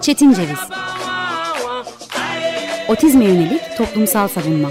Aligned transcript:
Çetin 0.00 0.32
Ceviz 0.32 0.58
Otizme 2.88 3.24
yönelik 3.24 3.76
toplumsal 3.78 4.28
savunma 4.28 4.68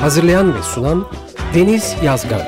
Hazırlayan 0.00 0.54
ve 0.54 0.62
sunan 0.62 1.06
Deniz 1.54 1.94
Yazgan 2.04 2.42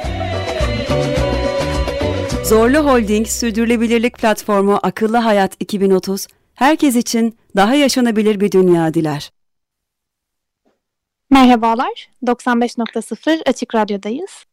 Zorlu 2.44 2.78
Holding 2.78 3.26
Sürdürülebilirlik 3.26 4.18
Platformu 4.18 4.80
Akıllı 4.82 5.16
Hayat 5.16 5.56
2030, 5.60 6.26
herkes 6.54 6.96
için 6.96 7.38
daha 7.56 7.74
yaşanabilir 7.74 8.40
bir 8.40 8.52
dünya 8.52 8.94
diler. 8.94 9.32
Merhabalar, 11.30 12.08
95.0 12.22 13.48
Açık 13.48 13.74
Radyo'dayız. 13.74 14.44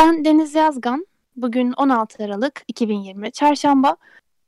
Ben 0.00 0.24
Deniz 0.24 0.54
Yazgan. 0.54 1.06
Bugün 1.36 1.72
16 1.72 2.24
Aralık 2.24 2.62
2020 2.68 3.32
Çarşamba. 3.32 3.96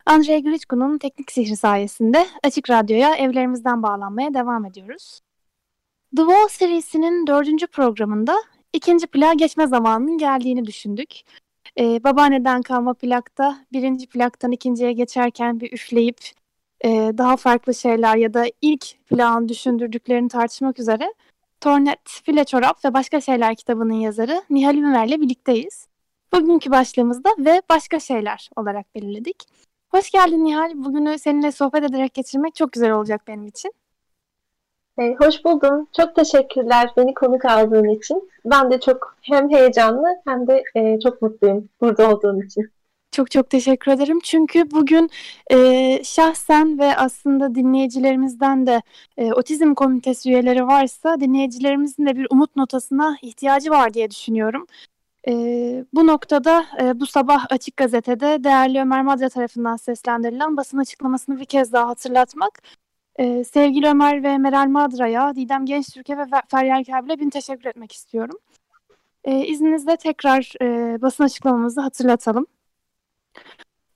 Andrei 0.07 0.43
Grishko'nun 0.43 0.99
teknik 0.99 1.33
sihri 1.33 1.57
sayesinde 1.57 2.27
Açık 2.43 2.71
Radyo'ya 2.71 3.15
evlerimizden 3.15 3.83
bağlanmaya 3.83 4.35
devam 4.35 4.65
ediyoruz. 4.65 5.21
The 6.17 6.23
Wall 6.23 6.49
serisinin 6.49 7.27
dördüncü 7.27 7.67
programında 7.67 8.37
ikinci 8.73 9.07
plağa 9.07 9.33
geçme 9.33 9.67
zamanının 9.67 10.19
geldiğini 10.19 10.65
düşündük. 10.65 11.21
Ee, 11.79 12.05
babaanneden 12.05 12.63
kalma 12.63 12.95
plakta 12.95 13.59
birinci 13.73 14.07
plaktan 14.07 14.53
ikinciye 14.53 14.93
geçerken 14.93 15.61
bir 15.61 15.73
üfleyip 15.73 16.19
e, 16.85 16.89
daha 17.19 17.37
farklı 17.37 17.75
şeyler 17.75 18.17
ya 18.17 18.35
da 18.35 18.45
ilk 18.61 19.07
plağın 19.07 19.49
düşündürdüklerini 19.49 20.29
tartışmak 20.29 20.79
üzere 20.79 21.15
Tornet, 21.63 22.01
File 22.05 22.45
Çorap 22.45 22.85
ve 22.85 22.95
Başka 22.95 23.21
Şeyler 23.21 23.55
kitabının 23.55 23.95
yazarı 23.95 24.43
Nihal 24.51 24.77
Ümer'le 24.77 25.21
birlikteyiz. 25.21 25.87
Bugünkü 26.33 26.71
başlığımızda 26.71 27.29
ve 27.39 27.63
başka 27.71 28.01
şeyler 28.01 28.51
olarak 28.57 28.95
belirledik. 28.95 29.43
Hoş 29.89 30.11
geldin 30.11 30.45
Nihal. 30.45 30.71
Bugünü 30.75 31.19
seninle 31.19 31.53
sohbet 31.53 31.85
ederek 31.85 32.15
geçirmek 32.15 32.55
çok 32.55 32.73
güzel 32.73 32.93
olacak 32.93 33.21
benim 33.27 33.47
için. 33.47 33.73
Hey, 34.97 35.15
hoş 35.15 35.45
buldum. 35.45 35.89
Çok 35.97 36.15
teşekkürler 36.15 36.91
beni 36.97 37.15
konuk 37.15 37.45
aldığın 37.45 37.89
için. 37.89 38.31
Ben 38.45 38.71
de 38.71 38.81
çok 38.81 39.17
hem 39.23 39.51
heyecanlı 39.51 40.09
hem 40.27 40.47
de 40.47 40.65
e, 40.75 41.01
çok 41.01 41.23
mutluyum 41.23 41.69
burada 41.81 42.11
olduğum 42.11 42.43
için. 42.43 42.71
Çok 43.13 43.31
çok 43.31 43.51
teşekkür 43.51 43.93
ederim. 43.93 44.21
Çünkü 44.25 44.71
bugün 44.71 45.11
e, 45.51 46.05
şahsen 46.05 46.79
ve 46.79 46.97
aslında 46.97 47.55
dinleyicilerimizden 47.55 48.67
de 48.67 48.83
e, 49.17 49.33
otizm 49.33 49.75
komitesi 49.75 50.31
üyeleri 50.31 50.67
varsa 50.67 51.21
dinleyicilerimizin 51.21 52.07
de 52.07 52.17
bir 52.17 52.27
umut 52.31 52.57
notasına 52.57 53.17
ihtiyacı 53.23 53.71
var 53.71 53.95
diye 53.95 54.11
düşünüyorum. 54.11 54.67
E, 55.29 55.33
bu 55.95 56.07
noktada 56.07 56.67
e, 56.83 57.01
bu 57.01 57.07
sabah 57.07 57.47
Açık 57.51 57.77
Gazete'de 57.77 58.45
değerli 58.45 58.81
Ömer 58.81 59.03
Madra 59.03 59.29
tarafından 59.29 59.77
seslendirilen 59.77 60.57
basın 60.57 60.79
açıklamasını 60.79 61.41
bir 61.41 61.45
kez 61.45 61.73
daha 61.73 61.89
hatırlatmak. 61.89 62.63
E, 63.17 63.45
sevgili 63.45 63.89
Ömer 63.89 64.23
ve 64.23 64.39
Meral 64.39 64.69
Madra'ya, 64.69 65.35
Didem 65.37 65.67
Genç 65.67 65.95
Türkiye 65.95 66.19
ve 66.19 66.25
Feryal 66.51 66.85
Kerbil'e 66.85 67.21
bin 67.21 67.31
teşekkür 67.31 67.69
etmek 67.69 67.93
istiyorum. 67.93 68.39
E, 69.25 69.47
izninizle 69.47 69.97
tekrar 69.97 70.53
e, 70.63 71.03
basın 71.03 71.25
açıklamamızı 71.25 71.81
hatırlatalım. 71.81 72.47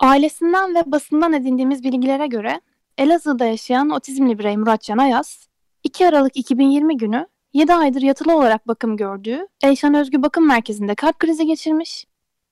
Ailesinden 0.00 0.74
ve 0.74 0.92
basından 0.92 1.32
edindiğimiz 1.32 1.84
bilgilere 1.84 2.26
göre 2.26 2.60
Elazığ'da 2.98 3.44
yaşayan 3.44 3.90
otizmli 3.90 4.38
birey 4.38 4.56
Muratcan 4.56 4.98
Ayaz, 4.98 5.48
2 5.84 6.06
Aralık 6.06 6.36
2020 6.36 6.96
günü 6.96 7.26
7 7.52 7.74
aydır 7.74 8.02
yatılı 8.02 8.36
olarak 8.36 8.68
bakım 8.68 8.96
gördüğü 8.96 9.48
Eyşan 9.62 9.94
Özgü 9.94 10.22
Bakım 10.22 10.46
Merkezi'nde 10.46 10.94
kalp 10.94 11.18
krizi 11.18 11.46
geçirmiş, 11.46 12.06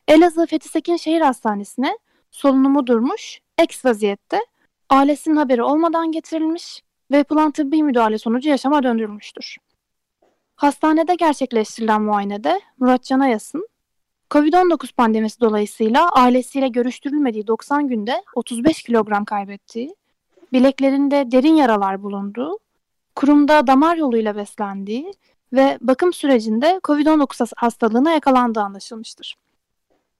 Elazığ 0.08 0.46
Fethi 0.46 0.68
Sekin 0.68 0.96
Şehir 0.96 1.20
Hastanesi'ne 1.20 1.98
solunumu 2.30 2.86
durmuş, 2.86 3.40
eks 3.58 3.84
vaziyette, 3.84 4.40
ailesinin 4.90 5.36
haberi 5.36 5.62
olmadan 5.62 6.12
getirilmiş 6.12 6.82
ve 7.10 7.16
yapılan 7.16 7.50
tıbbi 7.50 7.82
müdahale 7.82 8.18
sonucu 8.18 8.48
yaşama 8.48 8.82
döndürülmüştür. 8.82 9.56
Hastanede 10.56 11.14
gerçekleştirilen 11.14 12.02
muayenede 12.02 12.60
Muratcan 12.78 13.20
Ayas'ın 13.20 13.68
Covid-19 14.34 14.92
pandemisi 14.92 15.40
dolayısıyla 15.40 16.08
ailesiyle 16.08 16.68
görüştürülmediği 16.68 17.46
90 17.46 17.88
günde 17.88 18.22
35 18.34 18.82
kilogram 18.82 19.24
kaybettiği, 19.24 19.94
bileklerinde 20.52 21.30
derin 21.30 21.54
yaralar 21.54 22.02
bulunduğu, 22.02 22.58
kurumda 23.16 23.66
damar 23.66 23.96
yoluyla 23.96 24.36
beslendiği 24.36 25.12
ve 25.52 25.78
bakım 25.80 26.12
sürecinde 26.12 26.80
Covid-19 26.84 27.52
hastalığına 27.56 28.10
yakalandığı 28.10 28.60
anlaşılmıştır. 28.60 29.36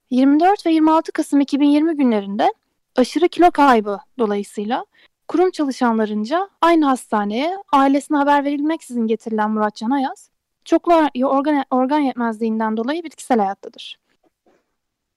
24 0.09 0.65
ve 0.65 0.71
26 0.71 1.11
Kasım 1.11 1.41
2020 1.41 1.97
günlerinde 1.97 2.53
aşırı 2.95 3.29
kilo 3.29 3.51
kaybı 3.51 3.99
dolayısıyla 4.19 4.85
kurum 5.27 5.51
çalışanlarınca 5.51 6.49
aynı 6.61 6.85
hastaneye 6.85 7.57
ailesine 7.73 8.17
haber 8.17 8.43
verilmeksizin 8.43 9.07
getirilen 9.07 9.51
Muratcan 9.51 9.91
Ayaz, 9.91 10.29
çoklu 10.65 10.93
organ, 11.23 11.65
organ 11.71 11.99
yetmezliğinden 11.99 12.77
dolayı 12.77 13.03
bitkisel 13.03 13.39
hayattadır. 13.39 14.04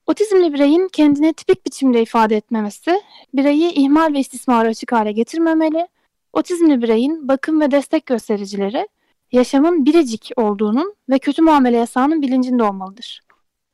Otizmli 0.09 0.53
bireyin 0.53 0.89
kendini 0.89 1.33
tipik 1.33 1.67
biçimde 1.67 2.03
ifade 2.03 2.37
etmemesi, 2.37 3.03
bireyi 3.35 3.73
ihmal 3.73 4.13
ve 4.13 4.19
istismara 4.21 4.69
açık 4.69 4.93
hale 4.93 5.13
getirmemeli, 5.13 5.89
otizmli 6.33 6.83
bireyin 6.83 7.29
bakım 7.29 7.61
ve 7.61 7.71
destek 7.71 8.07
göstericileri, 8.07 8.89
yaşamın 9.33 9.85
biricik 9.85 10.31
olduğunun 10.37 10.95
ve 11.09 11.19
kötü 11.19 11.43
muamele 11.43 11.77
yasağının 11.77 12.23
bilincinde 12.23 12.63
olmalıdır. 12.63 13.21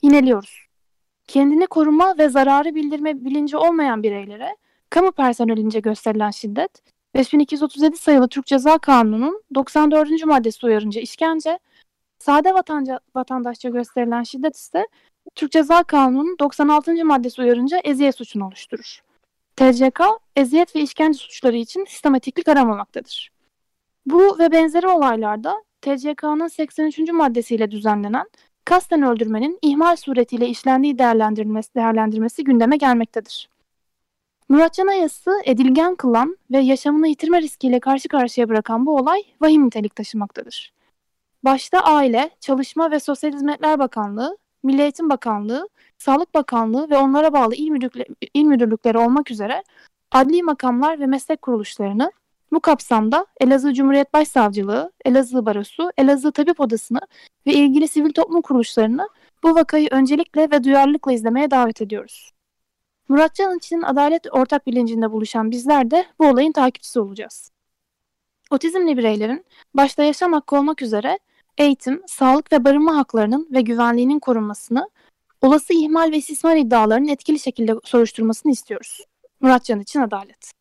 Yineliyoruz. 0.02 0.66
Kendini 1.26 1.66
koruma 1.66 2.18
ve 2.18 2.28
zararı 2.28 2.74
bildirme 2.74 3.24
bilinci 3.24 3.56
olmayan 3.56 4.02
bireylere, 4.02 4.56
kamu 4.90 5.12
personelince 5.12 5.80
gösterilen 5.80 6.30
şiddet, 6.30 6.82
5237 7.14 7.96
sayılı 7.96 8.28
Türk 8.28 8.46
Ceza 8.46 8.78
Kanunu'nun 8.78 9.42
94. 9.54 10.26
maddesi 10.26 10.66
uyarınca 10.66 11.00
işkence, 11.00 11.58
sade 12.18 12.54
vatanca, 12.54 13.00
vatandaşça 13.14 13.68
gösterilen 13.68 14.22
şiddet 14.22 14.56
ise 14.56 14.86
Türk 15.34 15.52
Ceza 15.52 15.82
Kanunu'nun 15.82 16.36
96. 16.40 17.04
maddesi 17.04 17.42
uyarınca 17.42 17.78
eziyet 17.84 18.16
suçunu 18.16 18.46
oluşturur. 18.46 19.02
TCK, 19.56 20.00
eziyet 20.36 20.76
ve 20.76 20.80
işkence 20.80 21.18
suçları 21.18 21.56
için 21.56 21.84
sistematiklik 21.84 22.48
aramamaktadır. 22.48 23.32
Bu 24.06 24.38
ve 24.38 24.52
benzeri 24.52 24.86
olaylarda 24.86 25.64
TCK'nın 25.80 26.48
83. 26.48 26.98
maddesiyle 26.98 27.70
düzenlenen 27.70 28.26
kasten 28.64 29.02
öldürmenin 29.02 29.58
ihmal 29.62 29.96
suretiyle 29.96 30.48
işlendiği 30.48 30.98
değerlendirilmesi, 30.98 31.74
değerlendirmesi 31.74 32.44
gündeme 32.44 32.76
gelmektedir. 32.76 33.48
Muratcan 34.48 34.86
Ayas'ı 34.86 35.32
edilgen 35.44 35.94
kılan 35.94 36.36
ve 36.50 36.58
yaşamını 36.58 37.08
yitirme 37.08 37.42
riskiyle 37.42 37.80
karşı 37.80 38.08
karşıya 38.08 38.48
bırakan 38.48 38.86
bu 38.86 38.96
olay 38.96 39.22
vahim 39.40 39.66
nitelik 39.66 39.96
taşımaktadır. 39.96 40.72
Başta 41.44 41.80
Aile, 41.80 42.30
Çalışma 42.40 42.90
ve 42.90 43.00
Sosyal 43.00 43.32
Hizmetler 43.32 43.78
Bakanlığı, 43.78 44.38
Milli 44.64 44.82
Eğitim 44.82 45.10
Bakanlığı, 45.10 45.68
Sağlık 45.98 46.34
Bakanlığı 46.34 46.90
ve 46.90 46.96
onlara 46.96 47.32
bağlı 47.32 47.54
il, 47.54 47.70
müdürlükleri, 47.70 48.08
il 48.34 48.44
müdürlükleri 48.44 48.98
olmak 48.98 49.30
üzere 49.30 49.62
adli 50.12 50.42
makamlar 50.42 51.00
ve 51.00 51.06
meslek 51.06 51.42
kuruluşlarını 51.42 52.12
bu 52.52 52.60
kapsamda 52.60 53.26
Elazığ 53.40 53.74
Cumhuriyet 53.74 54.14
Başsavcılığı, 54.14 54.92
Elazığ 55.04 55.46
Barosu, 55.46 55.90
Elazığ 55.98 56.32
Tabip 56.32 56.60
Odası'nı 56.60 57.00
ve 57.46 57.52
ilgili 57.52 57.88
sivil 57.88 58.12
toplum 58.12 58.42
kuruluşlarını 58.42 59.08
bu 59.42 59.54
vakayı 59.54 59.88
öncelikle 59.90 60.50
ve 60.50 60.64
duyarlılıkla 60.64 61.12
izlemeye 61.12 61.50
davet 61.50 61.82
ediyoruz. 61.82 62.32
Muratcan 63.08 63.56
için 63.56 63.82
adalet 63.82 64.26
ortak 64.32 64.66
bilincinde 64.66 65.12
buluşan 65.12 65.50
bizler 65.50 65.90
de 65.90 66.04
bu 66.18 66.26
olayın 66.26 66.52
takipçisi 66.52 67.00
olacağız. 67.00 67.50
Otizmli 68.50 68.96
bireylerin 68.96 69.44
başta 69.74 70.02
yaşam 70.02 70.32
hakkı 70.32 70.56
olmak 70.56 70.82
üzere 70.82 71.18
eğitim, 71.58 72.02
sağlık 72.06 72.52
ve 72.52 72.64
barınma 72.64 72.96
haklarının 72.96 73.48
ve 73.50 73.60
güvenliğinin 73.60 74.18
korunmasını, 74.18 74.90
olası 75.40 75.72
ihmal 75.72 76.12
ve 76.12 76.16
istismar 76.16 76.56
iddialarının 76.56 77.08
etkili 77.08 77.38
şekilde 77.38 77.74
soruşturmasını 77.84 78.52
istiyoruz. 78.52 79.00
Muratcan 79.40 79.80
için 79.80 80.00
adalet. 80.00 80.54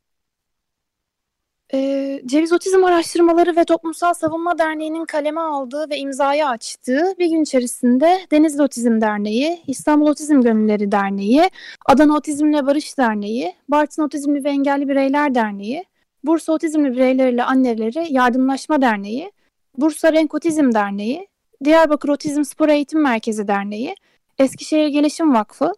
Ee, 1.74 2.22
Ceviz 2.26 2.54
Otizm 2.54 2.84
Araştırmaları 2.84 3.56
ve 3.56 3.64
Toplumsal 3.64 4.14
Savunma 4.14 4.58
Derneği'nin 4.58 5.06
kaleme 5.06 5.42
aldığı 5.42 5.90
ve 5.90 5.98
imzaya 5.98 6.50
açtığı 6.50 7.14
bir 7.20 7.30
gün 7.30 7.44
içerisinde 7.44 8.20
Denizli 8.32 8.62
Otizm 8.64 9.02
Derneği, 9.02 9.62
İstanbul 9.68 10.08
Otizm 10.08 10.42
Gönülleri 10.42 10.92
Derneği, 10.92 11.50
Adana 11.86 12.16
Otizmle 12.18 12.66
Barış 12.66 12.98
Derneği, 12.98 13.56
Bartın 13.70 14.04
Otizmli 14.04 14.44
ve 14.44 14.50
Engelli 14.50 14.90
Bireyler 14.90 15.36
Derneği, 15.36 15.86
Bursa 16.24 16.54
Otizmli 16.54 16.92
Bireyler 16.92 17.30
ile 17.30 17.44
Anneleri 17.44 18.14
Yardımlaşma 18.14 18.82
Derneği, 18.82 19.32
Bursa 19.78 20.14
Renk 20.14 20.34
Otizm 20.34 20.74
Derneği, 20.74 21.28
Diyarbakır 21.64 22.10
Otizm 22.10 22.44
Spor 22.44 22.70
Eğitim 22.70 23.02
Merkezi 23.02 23.48
Derneği, 23.48 23.96
Eskişehir 24.40 24.88
Gelişim 24.88 25.34
Vakfı, 25.34 25.72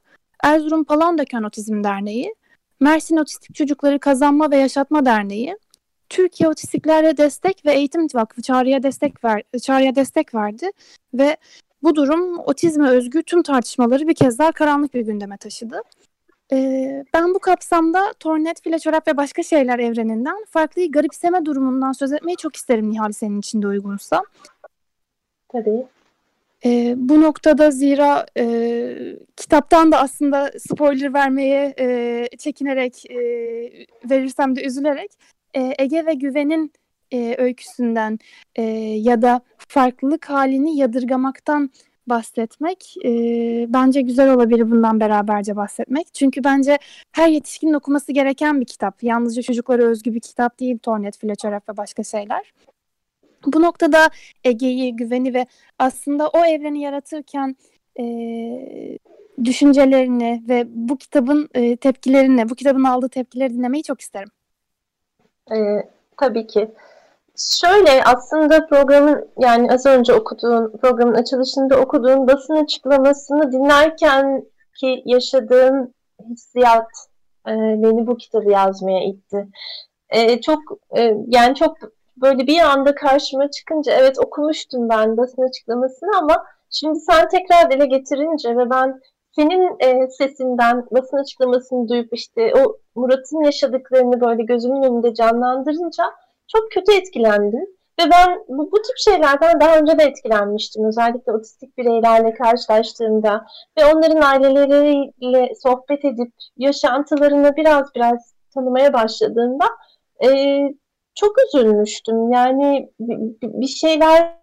Erzurum 0.43 0.83
Palandöken 0.83 1.43
Otizm 1.43 1.83
Derneği, 1.83 2.35
Mersin 2.79 3.17
Otistik 3.17 3.55
Çocukları 3.55 3.99
Kazanma 3.99 4.51
ve 4.51 4.57
Yaşatma 4.57 5.05
Derneği, 5.05 5.57
Türkiye 6.09 6.49
Otistiklere 6.49 7.17
Destek 7.17 7.65
ve 7.65 7.73
Eğitim 7.73 8.07
Vakfı 8.13 8.41
çağrıya 8.41 8.83
destek 8.83 9.23
ver, 9.25 9.43
çağrıya 9.61 9.95
destek 9.95 10.35
verdi 10.35 10.71
ve 11.13 11.37
bu 11.83 11.95
durum 11.95 12.39
otizme 12.39 12.89
özgü 12.89 13.23
tüm 13.23 13.43
tartışmaları 13.43 14.07
bir 14.07 14.15
kez 14.15 14.39
daha 14.39 14.51
karanlık 14.51 14.93
bir 14.93 15.01
gündeme 15.01 15.37
taşıdı. 15.37 15.81
Ee, 16.51 17.05
ben 17.13 17.33
bu 17.33 17.39
kapsamda 17.39 18.13
Tornet, 18.19 18.63
Flaçorap 18.63 19.07
ve 19.07 19.17
başka 19.17 19.43
şeyler 19.43 19.79
evreninden 19.79 20.45
farklı 20.49 20.91
garipseme 20.91 21.45
durumundan 21.45 21.91
söz 21.91 22.13
etmeyi 22.13 22.37
çok 22.37 22.55
isterim 22.55 22.91
Nihal 22.91 23.11
senin 23.11 23.39
için 23.39 23.61
de 23.61 23.67
uygunsa. 23.67 24.23
Tabii. 25.49 25.85
E, 26.65 26.93
bu 26.97 27.21
noktada 27.21 27.71
zira 27.71 28.25
e, 28.37 28.95
kitaptan 29.35 29.91
da 29.91 29.99
aslında 29.99 30.51
spoiler 30.59 31.13
vermeye 31.13 31.73
e, 31.79 32.27
çekinerek 32.37 33.11
e, 33.11 33.17
verirsem 34.09 34.55
de 34.55 34.65
üzülerek 34.65 35.11
e, 35.53 35.73
Ege 35.79 36.05
ve 36.05 36.13
Güven'in 36.13 36.71
e, 37.13 37.35
öyküsünden 37.37 38.19
e, 38.55 38.63
ya 38.97 39.21
da 39.21 39.41
farklılık 39.67 40.29
halini 40.29 40.77
yadırgamaktan 40.77 41.69
bahsetmek 42.07 42.95
e, 43.05 43.09
bence 43.69 44.01
güzel 44.01 44.33
olabilir 44.33 44.71
bundan 44.71 44.99
beraberce 44.99 45.55
bahsetmek. 45.55 46.13
Çünkü 46.13 46.43
bence 46.43 46.77
her 47.11 47.27
yetişkinin 47.27 47.73
okuması 47.73 48.11
gereken 48.11 48.61
bir 48.61 48.65
kitap. 48.65 49.03
Yalnızca 49.03 49.41
çocuklara 49.41 49.83
özgü 49.83 50.13
bir 50.13 50.19
kitap 50.19 50.59
değil 50.59 50.77
Tornet, 50.77 51.17
Flaçöref 51.17 51.69
ve 51.69 51.77
başka 51.77 52.03
şeyler. 52.03 52.53
Bu 53.45 53.61
noktada 53.61 54.09
Ege'yi, 54.43 54.95
Güven'i 54.95 55.33
ve 55.33 55.45
aslında 55.79 56.27
o 56.27 56.45
evreni 56.45 56.81
yaratırken 56.81 57.55
e, 57.99 58.03
düşüncelerini 59.43 60.43
ve 60.49 60.63
bu 60.67 60.97
kitabın 60.97 61.49
e, 61.53 61.75
tepkilerini, 61.75 62.49
bu 62.49 62.55
kitabın 62.55 62.83
aldığı 62.83 63.09
tepkileri 63.09 63.53
dinlemeyi 63.53 63.83
çok 63.83 64.01
isterim. 64.01 64.29
E, 65.51 65.55
tabii 66.17 66.47
ki. 66.47 66.71
Şöyle 67.37 68.03
aslında 68.03 68.65
programın 68.65 69.29
yani 69.39 69.71
az 69.71 69.85
önce 69.85 70.13
okuduğun 70.13 70.77
programın 70.77 71.13
açılışında 71.13 71.79
okuduğun 71.79 72.27
basın 72.27 72.53
açıklamasını 72.53 73.51
dinlerken 73.51 74.43
ki 74.79 75.01
yaşadığım 75.05 75.93
hissiyat 76.29 76.87
e, 77.47 77.51
beni 77.51 78.07
bu 78.07 78.17
kitabı 78.17 78.51
yazmaya 78.51 79.03
itti. 79.05 79.47
E, 80.09 80.41
çok 80.41 80.59
e, 80.97 81.13
yani 81.27 81.55
çok 81.55 81.77
böyle 82.17 82.47
bir 82.47 82.59
anda 82.59 82.95
karşıma 82.95 83.51
çıkınca 83.51 83.93
evet 83.93 84.19
okumuştum 84.19 84.89
ben 84.89 85.17
basın 85.17 85.41
açıklamasını 85.41 86.17
ama 86.17 86.45
şimdi 86.69 86.99
sen 86.99 87.27
tekrar 87.27 87.71
dile 87.71 87.85
getirince 87.85 88.57
ve 88.57 88.69
ben 88.69 89.01
senin 89.35 89.75
e, 89.79 90.07
sesinden 90.07 90.85
basın 90.91 91.17
açıklamasını 91.17 91.89
duyup 91.89 92.13
işte 92.13 92.53
o 92.55 92.77
Murat'ın 92.95 93.43
yaşadıklarını 93.43 94.21
böyle 94.21 94.43
gözümün 94.43 94.83
önünde 94.83 95.13
canlandırınca 95.13 96.03
çok 96.47 96.71
kötü 96.71 96.91
etkilendim. 96.91 97.75
Ve 97.99 98.03
ben 98.11 98.39
bu, 98.47 98.71
bu 98.71 98.81
tip 98.81 98.97
şeylerden 98.97 99.59
daha 99.59 99.77
önce 99.77 99.99
de 99.99 100.03
etkilenmiştim. 100.03 100.85
Özellikle 100.85 101.31
otistik 101.31 101.77
bireylerle 101.77 102.33
karşılaştığımda 102.33 103.45
ve 103.77 103.85
onların 103.85 104.21
aileleriyle 104.21 105.53
sohbet 105.63 106.05
edip 106.05 106.33
yaşantılarını 106.57 107.55
biraz 107.55 107.95
biraz 107.95 108.33
tanımaya 108.53 108.93
başladığımda 108.93 109.65
e, 110.25 110.59
çok 111.15 111.35
üzülmüştüm. 111.47 112.31
Yani 112.31 112.89
bir 113.43 113.67
şeyler 113.67 114.35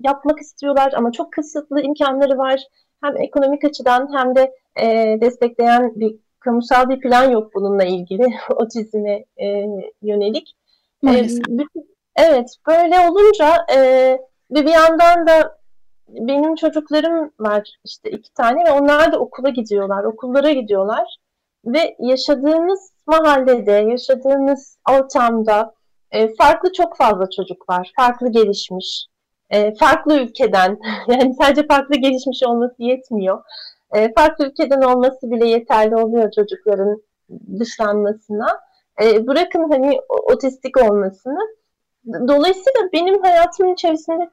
yapmak 0.00 0.40
istiyorlar 0.40 0.92
ama 0.96 1.12
çok 1.12 1.32
kısıtlı 1.32 1.82
imkanları 1.82 2.38
var. 2.38 2.60
Hem 3.02 3.16
ekonomik 3.16 3.64
açıdan 3.64 4.08
hem 4.16 4.34
de 4.34 4.52
e, 4.80 5.16
destekleyen 5.20 5.92
bir 5.96 6.16
kamusal 6.40 6.88
bir 6.88 7.00
plan 7.00 7.30
yok 7.30 7.54
bununla 7.54 7.84
ilgili 7.84 8.26
otizme 8.56 9.24
e, 9.36 9.46
yönelik. 10.02 10.56
E, 11.06 11.26
evet 12.16 12.56
böyle 12.66 13.00
olunca 13.00 13.66
e, 13.74 13.78
ve 14.50 14.66
bir 14.66 14.72
yandan 14.72 15.26
da 15.26 15.58
benim 16.08 16.54
çocuklarım 16.54 17.30
var 17.40 17.78
işte 17.84 18.10
iki 18.10 18.32
tane 18.32 18.64
ve 18.64 18.72
onlar 18.72 19.12
da 19.12 19.18
okula 19.18 19.48
gidiyorlar, 19.48 20.04
okullara 20.04 20.52
gidiyorlar 20.52 21.16
ve 21.66 21.96
yaşadığımız 21.98 22.92
mahallede, 23.06 23.72
yaşadığımız 23.72 24.78
ortamda 24.90 25.74
e, 26.10 26.34
farklı 26.34 26.72
çok 26.72 26.96
fazla 26.96 27.30
çocuk 27.30 27.68
var. 27.68 27.92
Farklı 27.96 28.32
gelişmiş, 28.32 29.06
e, 29.50 29.74
farklı 29.74 30.20
ülkeden, 30.20 30.78
yani 31.08 31.34
sadece 31.34 31.66
farklı 31.66 31.96
gelişmiş 31.96 32.42
olması 32.42 32.74
yetmiyor. 32.78 33.42
E, 33.94 34.12
farklı 34.14 34.46
ülkeden 34.46 34.82
olması 34.82 35.30
bile 35.30 35.48
yeterli 35.48 35.96
oluyor 35.96 36.30
çocukların 36.30 37.02
dışlanmasına. 37.58 38.46
E, 39.02 39.26
bırakın 39.26 39.70
hani 39.70 40.00
otistik 40.08 40.76
olmasını. 40.82 41.40
Dolayısıyla 42.28 42.80
benim 42.92 43.22
hayatımın 43.22 43.72
içerisinde 43.72 44.30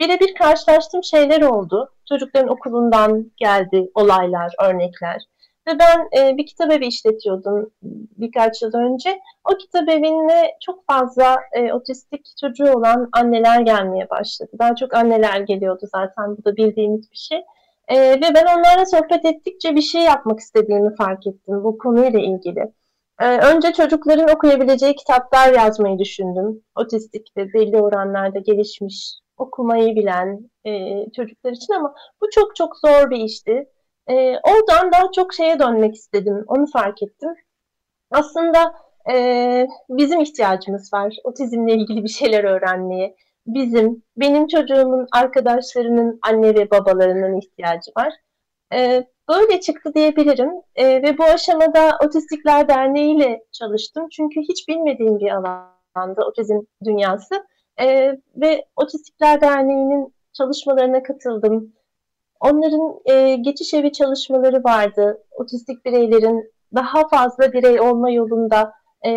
birebir 0.00 0.34
karşılaştığım 0.34 1.04
şeyler 1.04 1.42
oldu. 1.42 1.92
Çocukların 2.08 2.48
okulundan 2.48 3.30
geldi 3.36 3.90
olaylar, 3.94 4.52
örnekler. 4.62 5.22
Ve 5.68 5.78
ben 5.78 6.08
e, 6.18 6.36
bir 6.36 6.46
kitap 6.46 6.72
evi 6.72 6.86
işletiyordum 6.86 7.70
birkaç 8.18 8.62
yıl 8.62 8.74
önce. 8.74 9.20
O 9.52 9.56
kitap 9.56 9.88
evine 9.88 10.50
çok 10.60 10.86
fazla 10.86 11.36
e, 11.52 11.72
otistik 11.72 12.26
çocuğu 12.40 12.72
olan 12.72 13.08
anneler 13.12 13.60
gelmeye 13.60 14.10
başladı. 14.10 14.50
Daha 14.58 14.76
çok 14.76 14.94
anneler 14.94 15.40
geliyordu 15.40 15.86
zaten 15.92 16.36
bu 16.36 16.44
da 16.44 16.56
bildiğimiz 16.56 17.10
bir 17.10 17.16
şey. 17.16 17.44
E, 17.88 17.96
ve 17.96 18.34
ben 18.34 18.46
onlarla 18.58 18.86
sohbet 18.86 19.24
ettikçe 19.24 19.76
bir 19.76 19.82
şey 19.82 20.02
yapmak 20.02 20.40
istediğimi 20.40 20.94
fark 20.96 21.26
ettim 21.26 21.64
bu 21.64 21.78
konuyla 21.78 22.20
ilgili. 22.20 22.72
E, 23.20 23.38
önce 23.38 23.72
çocukların 23.72 24.36
okuyabileceği 24.36 24.96
kitaplar 24.96 25.52
yazmayı 25.52 25.98
düşündüm. 25.98 26.62
Otistik 26.76 27.36
ve 27.36 27.52
belli 27.52 27.76
oranlarda 27.76 28.38
gelişmiş, 28.38 29.14
okumayı 29.36 29.96
bilen 29.96 30.50
e, 30.66 30.70
çocuklar 31.16 31.52
için 31.52 31.74
ama 31.74 31.94
bu 32.22 32.30
çok 32.30 32.56
çok 32.56 32.76
zor 32.76 33.10
bir 33.10 33.16
işti. 33.16 33.68
E, 34.08 34.14
oradan 34.38 34.92
daha 34.92 35.12
çok 35.12 35.34
şeye 35.34 35.58
dönmek 35.58 35.94
istedim. 35.94 36.44
Onu 36.46 36.66
fark 36.72 37.02
ettim. 37.02 37.30
Aslında 38.10 38.74
e, 39.12 39.66
bizim 39.88 40.20
ihtiyacımız 40.20 40.92
var. 40.92 41.16
Otizmle 41.24 41.74
ilgili 41.74 42.04
bir 42.04 42.08
şeyler 42.08 42.44
öğrenmeye. 42.44 43.16
Bizim, 43.46 44.02
benim 44.16 44.46
çocuğumun 44.46 45.06
arkadaşlarının 45.12 46.18
anne 46.22 46.54
ve 46.54 46.70
babalarının 46.70 47.38
ihtiyacı 47.40 47.90
var. 47.98 48.12
E, 48.72 49.04
böyle 49.28 49.60
çıktı 49.60 49.94
diyebilirim. 49.94 50.50
E, 50.76 51.02
ve 51.02 51.18
bu 51.18 51.24
aşamada 51.24 51.98
Otistikler 52.04 52.68
Derneği 52.68 53.16
ile 53.16 53.44
çalıştım. 53.52 54.08
Çünkü 54.08 54.40
hiç 54.40 54.68
bilmediğim 54.68 55.18
bir 55.18 55.30
alanda 55.30 56.26
otizm 56.26 56.60
dünyası. 56.84 57.46
E, 57.80 58.16
ve 58.36 58.64
Otistikler 58.76 59.40
Derneği'nin 59.40 60.14
çalışmalarına 60.32 61.02
katıldım 61.02 61.74
Onların 62.44 63.00
e, 63.04 63.36
geçiş 63.36 63.74
evi 63.74 63.92
çalışmaları 63.92 64.64
vardı. 64.64 65.22
Otistik 65.30 65.84
bireylerin 65.84 66.52
daha 66.74 67.08
fazla 67.08 67.52
birey 67.52 67.80
olma 67.80 68.10
yolunda 68.10 68.72
e, 69.06 69.10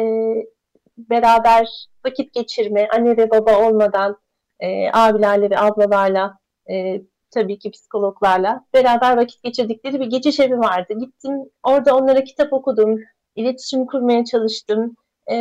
beraber 0.98 1.67
vakit 2.05 2.34
geçirme, 2.34 2.88
anne 2.88 3.17
ve 3.17 3.29
baba 3.29 3.67
olmadan 3.67 4.17
e, 4.60 4.91
abilerle 4.91 5.50
ve 5.50 5.60
ablalarla 5.60 6.38
e, 6.70 7.01
tabii 7.38 7.60
ki 7.60 7.72
psikologlarla 7.72 8.65
beraber 8.74 9.17
vakit 9.17 9.44
geçirdikleri 9.44 10.00
bir 10.00 10.06
geçiş 10.06 10.39
evi 10.39 10.60
vardı. 10.60 10.94
Gittim 11.00 11.34
orada 11.63 11.96
onlara 11.96 12.24
kitap 12.24 12.53
okudum, 12.53 13.00
iletişim 13.36 13.86
kurmaya 13.86 14.25
çalıştım. 14.25 14.96
E, 15.32 15.36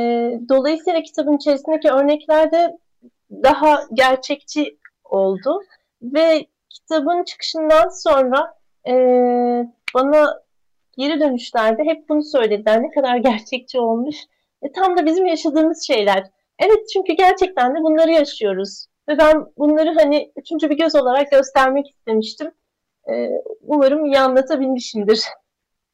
dolayısıyla 0.49 1.03
kitabın 1.03 1.37
içerisindeki 1.37 1.91
örnekler 1.91 2.53
de 2.53 2.79
daha 3.31 3.81
gerçekçi 3.93 4.79
oldu 5.05 5.61
ve 6.03 6.47
kitabın 6.69 7.25
çıkışından 7.25 7.89
sonra 7.89 8.55
e, 8.89 8.93
bana 9.95 10.43
geri 10.99 11.21
dönüşlerde 11.21 11.85
hep 11.85 12.09
bunu 12.09 12.23
söylediler. 12.23 12.83
Ne 12.83 12.91
kadar 12.91 13.17
gerçekçi 13.17 13.81
olmuş. 13.81 14.17
E, 14.63 14.73
tam 14.73 14.97
da 14.97 15.07
bizim 15.07 15.27
yaşadığımız 15.27 15.87
şeyler. 15.87 16.31
Evet 16.59 16.89
çünkü 16.93 17.13
gerçekten 17.13 17.75
de 17.75 17.83
bunları 17.83 18.11
yaşıyoruz. 18.11 18.87
Ve 19.09 19.19
ben 19.19 19.47
bunları 19.59 19.95
hani 19.95 20.33
üçüncü 20.37 20.71
bir 20.71 20.79
göz 20.79 20.95
olarak 20.95 21.31
göstermek 21.31 21.91
istemiştim. 21.91 22.51
E, 23.11 23.31
umarım 23.63 24.05
iyi 24.05 24.19
anlatabilmişimdir. 24.19 25.21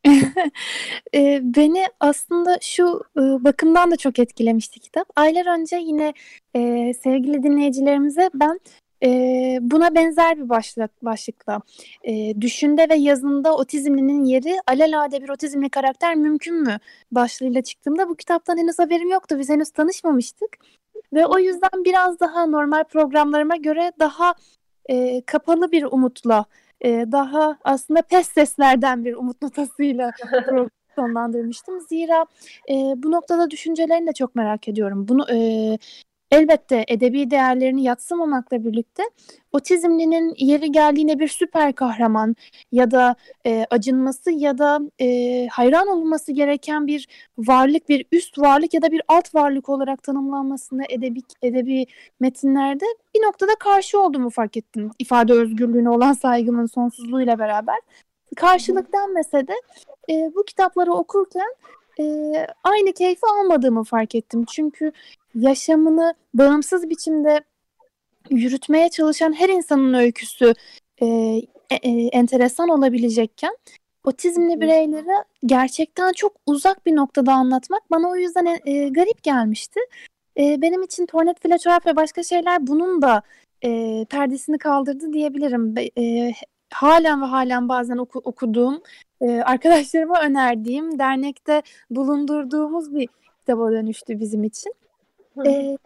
e, 1.15 1.41
beni 1.43 1.87
aslında 2.01 2.59
şu 2.61 3.03
e, 3.17 3.21
bakımdan 3.21 3.91
da 3.91 3.97
çok 3.97 4.19
etkilemişti 4.19 4.81
kitap. 4.81 5.09
Aylar 5.17 5.61
önce 5.61 5.77
yine 5.77 6.13
e, 6.57 6.93
sevgili 6.95 7.43
dinleyicilerimize 7.43 8.31
ben 8.35 8.61
e, 9.05 9.09
buna 9.61 9.95
benzer 9.95 10.37
bir 10.37 10.49
başlık, 10.49 11.05
başlıkla 11.05 11.61
e, 12.05 12.41
düşünde 12.41 12.89
ve 12.89 12.95
yazında 12.95 13.57
otizmlinin 13.57 14.25
yeri 14.25 14.57
alelade 14.67 15.23
bir 15.23 15.29
otizmli 15.29 15.71
karakter 15.71 16.15
mümkün 16.15 16.55
mü 16.55 16.79
başlığıyla 17.13 17.63
çıktığımda 17.63 18.09
bu 18.09 18.17
kitaptan 18.17 18.59
henüz 18.59 18.79
haberim 18.79 19.11
yoktu. 19.11 19.39
Biz 19.39 19.49
henüz 19.49 19.71
tanışmamıştık. 19.71 20.59
Ve 21.13 21.27
o 21.27 21.39
yüzden 21.39 21.85
biraz 21.85 22.21
daha 22.21 22.47
normal 22.47 22.85
programlarıma 22.85 23.57
göre 23.57 23.93
daha 23.99 24.35
e, 24.91 25.23
kapalı 25.27 25.73
bir 25.73 25.85
umutla, 25.85 26.45
e, 26.81 26.89
daha 27.13 27.59
aslında 27.65 28.03
pes 28.03 28.29
seslerden 28.29 29.05
bir 29.05 29.15
umut 29.15 29.43
notasıyla 29.43 30.11
sonlandırmıştım. 30.97 31.81
Zira 31.81 32.27
e, 32.71 32.75
bu 32.97 33.13
noktada 33.13 33.51
düşüncelerini 33.51 34.07
de 34.07 34.13
çok 34.13 34.35
merak 34.35 34.69
ediyorum. 34.69 35.09
Bunu 35.09 35.27
e, 35.31 35.37
elbette 36.33 36.85
edebi 36.89 37.31
değerlerini 37.31 37.83
yatsımamakla 37.83 38.65
birlikte 38.65 39.03
otizmlinin 39.53 40.35
yeri 40.39 40.73
geldiğine 40.73 41.19
bir 41.19 41.29
süper 41.29 41.73
kahraman 41.73 42.37
ya 42.73 42.91
da 42.91 43.17
e, 43.47 43.67
acınması 43.71 44.31
ya 44.31 44.59
da 44.59 44.81
e, 45.01 45.47
hayran 45.47 45.89
olunması 45.89 46.33
gereken 46.33 46.87
bir 46.87 47.09
varlık, 47.39 47.89
bir 47.89 48.07
üst 48.13 48.39
varlık 48.39 48.75
ya 48.75 48.83
da 48.83 48.93
bir 48.93 49.03
alt 49.09 49.35
varlık 49.35 49.69
olarak 49.69 50.03
tanımlanmasında 50.03 50.83
edebi, 50.89 51.21
edebi 51.43 51.87
metinlerde 52.21 52.85
bir 53.15 53.23
noktada 53.23 53.55
karşı 53.55 54.01
olduğumu 54.01 54.31
fark 54.31 54.57
ettim. 54.57 54.91
İfade 54.99 55.33
özgürlüğüne 55.33 55.91
olan 55.91 56.13
saygımın 56.13 56.67
sonsuzluğuyla 56.67 57.39
beraber. 57.39 57.79
Karşılık 58.37 58.93
denmese 58.93 59.49
de 59.49 59.55
e, 60.11 60.35
bu 60.35 60.45
kitapları 60.45 60.93
okurken 60.93 61.55
e, 62.01 62.05
aynı 62.65 62.93
keyfi 62.93 63.27
almadığımı 63.27 63.85
fark 63.85 64.15
ettim. 64.15 64.45
Çünkü 64.49 64.93
yaşamını 65.35 66.15
bağımsız 66.35 66.91
biçimde 66.91 67.41
yürütmeye 68.31 68.89
çalışan 68.89 69.33
her 69.33 69.49
insanın 69.49 69.95
öyküsü 69.95 70.55
e, 71.03 71.07
e, 71.07 71.75
e, 71.83 71.91
enteresan 72.07 72.69
olabilecekken 72.69 73.57
otizmli 74.05 74.61
bireylere 74.61 75.25
gerçekten 75.47 76.13
çok 76.13 76.33
uzak 76.47 76.87
bir 76.87 76.97
noktada 76.97 77.33
anlatmak 77.33 77.91
bana 77.91 78.09
o 78.09 78.17
yüzden 78.17 78.47
e, 78.47 78.71
e 78.71 78.89
garip 78.89 79.23
gelmişti. 79.23 79.81
E, 80.39 80.63
benim 80.63 80.83
için 80.83 81.07
Tornet 81.07 81.41
Flaçorap 81.43 81.87
ve 81.87 81.97
başka 81.97 82.23
şeyler 82.23 82.67
bunun 82.67 83.03
da 83.03 83.23
e, 83.65 84.05
perdesini 84.11 84.59
kaldırdı 84.59 85.13
diyebilirim. 85.13 85.75
E, 85.99 86.33
halen 86.73 87.23
ve 87.23 87.27
halen 87.27 87.69
bazen 87.69 87.97
oku, 87.97 88.21
okuduğum, 88.25 88.83
e, 89.21 89.31
arkadaşlarıma 89.31 90.21
önerdiğim, 90.23 90.99
dernekte 90.99 91.63
bulundurduğumuz 91.91 92.95
bir 92.95 93.09
kitaba 93.41 93.73
dönüştü 93.73 94.21
bizim 94.21 94.45
için. 94.45 94.75
E, 95.47 95.77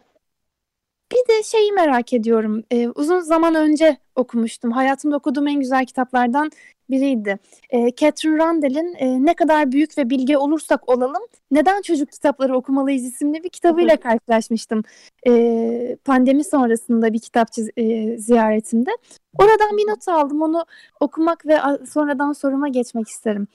bir 1.13 1.29
de 1.29 1.43
şeyi 1.43 1.73
merak 1.73 2.13
ediyorum. 2.13 2.65
E, 2.71 2.89
uzun 2.89 3.21
zaman 3.21 3.55
önce 3.55 3.97
okumuştum. 4.15 4.71
Hayatımda 4.71 5.17
okuduğum 5.17 5.49
en 5.49 5.61
güzel 5.61 5.87
kitaplardan 5.87 6.51
biriydi. 6.91 7.39
E, 7.71 7.95
Catherine 7.95 8.39
Randall'in 8.39 8.95
e, 8.99 9.25
Ne 9.25 9.35
kadar 9.35 9.73
büyük 9.73 9.99
ve 9.99 10.11
bilge 10.11 10.39
olursak 10.39 10.89
olalım 10.89 11.23
neden 11.51 11.83
çocuk 11.83 12.13
kitapları 12.13 12.57
okumalıyız 12.57 13.05
isimli 13.05 13.45
bir 13.45 13.49
kitabıyla 13.49 13.97
karşılaşmıştım. 13.97 14.83
E, 15.27 15.97
pandemi 16.05 16.45
sonrasında 16.45 17.13
bir 17.13 17.19
kitapçı 17.19 17.63
e, 17.77 18.19
ziyaretimde. 18.19 18.91
Oradan 19.39 19.77
bir 19.77 19.91
not 19.91 20.09
aldım. 20.09 20.43
Onu 20.43 20.65
okumak 21.01 21.47
ve 21.47 21.59
sonradan 21.91 22.33
soruma 22.33 22.69
geçmek 22.69 23.09
isterim. 23.09 23.49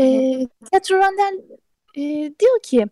E, 0.00 0.04
Catherine 0.72 1.04
Randall 1.04 1.38
e, 1.96 2.02
diyor 2.40 2.60
ki 2.62 2.86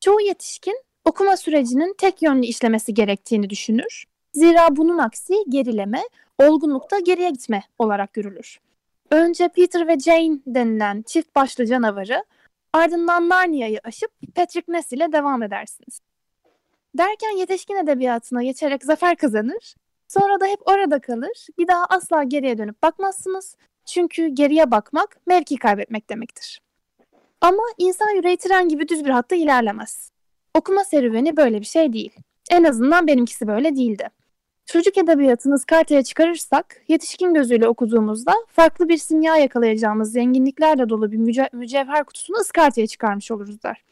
çoğu 0.00 0.20
yetişkin 0.20 0.82
okuma 1.04 1.36
sürecinin 1.36 1.94
tek 1.98 2.22
yönlü 2.22 2.46
işlemesi 2.46 2.94
gerektiğini 2.94 3.50
düşünür. 3.50 4.04
Zira 4.32 4.76
bunun 4.76 4.98
aksi 4.98 5.34
gerileme, 5.48 6.02
olgunlukta 6.38 6.98
geriye 6.98 7.30
gitme 7.30 7.62
olarak 7.78 8.12
görülür. 8.12 8.60
Önce 9.10 9.48
Peter 9.48 9.88
ve 9.88 9.98
Jane 9.98 10.38
denilen 10.46 11.02
çift 11.02 11.36
başlı 11.36 11.66
canavarı, 11.66 12.24
ardından 12.72 13.28
Narnia'yı 13.28 13.80
aşıp 13.84 14.10
Patrick 14.34 14.72
Ness 14.72 14.92
ile 14.92 15.12
devam 15.12 15.42
edersiniz. 15.42 16.00
Derken 16.98 17.36
yetişkin 17.36 17.76
edebiyatına 17.76 18.42
geçerek 18.42 18.84
zafer 18.84 19.16
kazanır, 19.16 19.74
sonra 20.08 20.40
da 20.40 20.46
hep 20.46 20.68
orada 20.68 21.00
kalır, 21.00 21.46
bir 21.58 21.68
daha 21.68 21.84
asla 21.84 22.22
geriye 22.22 22.58
dönüp 22.58 22.82
bakmazsınız. 22.82 23.56
Çünkü 23.84 24.26
geriye 24.26 24.70
bakmak 24.70 25.16
mevki 25.26 25.56
kaybetmek 25.56 26.10
demektir. 26.10 26.60
Ama 27.40 27.62
insan 27.78 28.10
yüreği 28.10 28.36
tren 28.36 28.68
gibi 28.68 28.88
düz 28.88 29.04
bir 29.04 29.10
hatta 29.10 29.36
ilerlemez. 29.36 30.11
Okuma 30.54 30.84
serüveni 30.84 31.36
böyle 31.36 31.60
bir 31.60 31.66
şey 31.66 31.92
değil. 31.92 32.12
En 32.50 32.64
azından 32.64 33.06
benimkisi 33.06 33.46
böyle 33.46 33.76
değildi. 33.76 34.08
Çocuk 34.66 34.98
edebiyatını 34.98 35.54
ıskartaya 35.54 36.02
çıkarırsak, 36.02 36.82
yetişkin 36.88 37.34
gözüyle 37.34 37.68
okuduğumuzda 37.68 38.32
farklı 38.46 38.88
bir 38.88 38.96
simya 38.96 39.36
yakalayacağımız 39.36 40.12
zenginliklerle 40.12 40.88
dolu 40.88 41.12
bir 41.12 41.16
müce 41.16 41.48
mücevher 41.52 42.04
kutusunu 42.04 42.36
ıskartaya 42.36 42.86
çıkarmış 42.86 43.30
oluruz 43.30 43.62
der. 43.62 43.84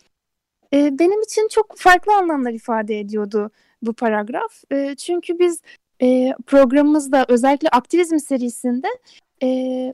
Ee, 0.75 0.99
benim 0.99 1.23
için 1.23 1.49
çok 1.49 1.79
farklı 1.79 2.15
anlamlar 2.15 2.53
ifade 2.53 3.01
ediyordu 3.01 3.51
bu 3.83 3.93
paragraf. 3.93 4.63
Ee, 4.73 4.95
çünkü 4.99 5.39
biz 5.39 5.61
e, 6.03 6.33
programımızda 6.47 7.27
özellikle 7.29 7.69
aktivizm 7.69 8.19
serisinde 8.19 8.89
e, 9.43 9.49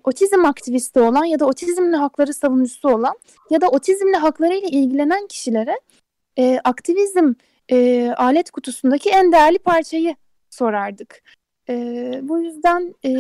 otizm 0.04 0.44
aktivisti 0.44 1.00
olan 1.00 1.25
ya 1.25 1.40
da 1.40 1.46
otizmli 1.46 1.96
hakları 1.96 2.35
savunucusu 2.35 2.88
olan 2.88 3.14
ya 3.50 3.61
da 3.61 3.68
otizmli 3.68 4.16
haklarıyla 4.16 4.68
ilgilenen 4.68 5.26
kişilere 5.26 5.80
e, 6.38 6.61
aktivizm 6.64 7.33
e, 7.71 8.11
alet 8.16 8.50
kutusundaki 8.50 9.11
en 9.11 9.33
değerli 9.33 9.59
parçayı 9.59 10.16
sorardık. 10.50 11.23
E, 11.69 11.75
bu 12.23 12.38
yüzden 12.38 12.95
e, 13.05 13.11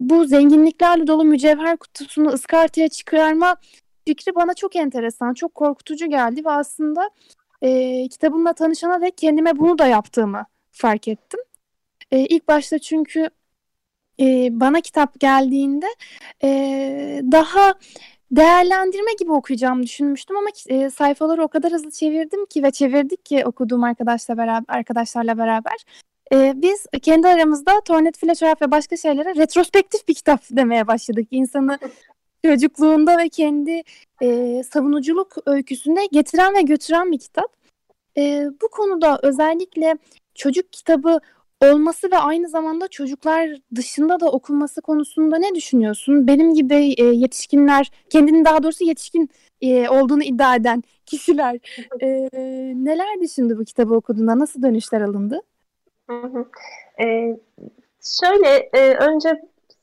bu 0.00 0.24
zenginliklerle 0.24 1.06
dolu 1.06 1.24
mücevher 1.24 1.76
kutusunu 1.76 2.28
ıskartaya 2.28 2.88
çıkarma 2.88 3.56
fikri 4.06 4.34
bana 4.34 4.54
çok 4.54 4.76
enteresan, 4.76 5.34
çok 5.34 5.54
korkutucu 5.54 6.10
geldi 6.10 6.44
ve 6.44 6.50
aslında 6.50 7.10
e, 7.62 8.08
kitabımla 8.08 8.52
tanışana 8.52 9.00
dek 9.00 9.18
kendime 9.18 9.58
bunu 9.58 9.78
da 9.78 9.86
yaptığımı 9.86 10.46
fark 10.70 11.08
ettim. 11.08 11.40
E, 12.10 12.18
ilk 12.18 12.48
başta 12.48 12.78
çünkü 12.78 13.30
e, 14.20 14.48
bana 14.60 14.80
kitap 14.80 15.20
geldiğinde 15.20 15.86
e, 16.42 16.48
daha 17.32 17.74
değerlendirme 18.30 19.12
gibi 19.18 19.32
okuyacağımı 19.32 19.82
düşünmüştüm 19.82 20.36
ama 20.36 20.48
e, 20.68 20.90
sayfaları 20.90 21.42
o 21.42 21.48
kadar 21.48 21.72
hızlı 21.72 21.90
çevirdim 21.90 22.46
ki 22.46 22.62
ve 22.62 22.70
çevirdik 22.70 23.24
ki 23.24 23.44
okuduğum 23.46 23.84
arkadaşla 23.84 24.36
beraber 24.36 24.74
arkadaşlarla 24.74 25.38
beraber 25.38 25.84
e, 26.32 26.52
biz 26.56 26.86
kendi 27.02 27.28
aramızda 27.28 27.80
Tornet 27.80 28.18
Flash 28.18 28.42
ve 28.42 28.70
başka 28.70 28.96
şeylere 28.96 29.34
retrospektif 29.34 30.08
bir 30.08 30.14
kitap 30.14 30.40
demeye 30.50 30.86
başladık. 30.86 31.28
İnsanı 31.30 31.78
çocukluğunda 32.44 33.18
ve 33.18 33.28
kendi 33.28 33.82
e, 34.22 34.62
savunuculuk 34.62 35.36
öyküsünde 35.46 36.06
getiren 36.12 36.54
ve 36.54 36.62
götüren 36.62 37.12
bir 37.12 37.18
kitap. 37.18 37.56
E, 38.16 38.46
bu 38.62 38.68
konuda 38.68 39.20
özellikle 39.22 39.98
çocuk 40.34 40.72
kitabı 40.72 41.20
olması 41.60 42.10
ve 42.10 42.18
aynı 42.18 42.48
zamanda 42.48 42.88
çocuklar 42.88 43.50
dışında 43.74 44.20
da 44.20 44.30
okunması 44.30 44.82
konusunda 44.82 45.38
ne 45.38 45.54
düşünüyorsun? 45.54 46.26
Benim 46.26 46.54
gibi 46.54 46.94
e, 46.98 47.04
yetişkinler, 47.04 47.90
kendini 48.10 48.44
daha 48.44 48.62
doğrusu 48.62 48.84
yetişkin 48.84 49.30
e, 49.60 49.88
olduğunu 49.88 50.22
iddia 50.22 50.56
eden 50.56 50.82
kişiler 51.06 51.58
e, 52.00 52.06
neler 52.84 53.20
düşündü 53.20 53.58
bu 53.58 53.64
kitabı 53.64 53.94
okuduğunda? 53.94 54.38
Nasıl 54.38 54.62
dönüşler 54.62 55.00
alındı? 55.00 55.40
Hı 56.10 56.16
hı. 56.16 56.44
E, 57.04 57.36
şöyle, 58.20 58.70
e, 58.72 58.94
önce 58.94 59.42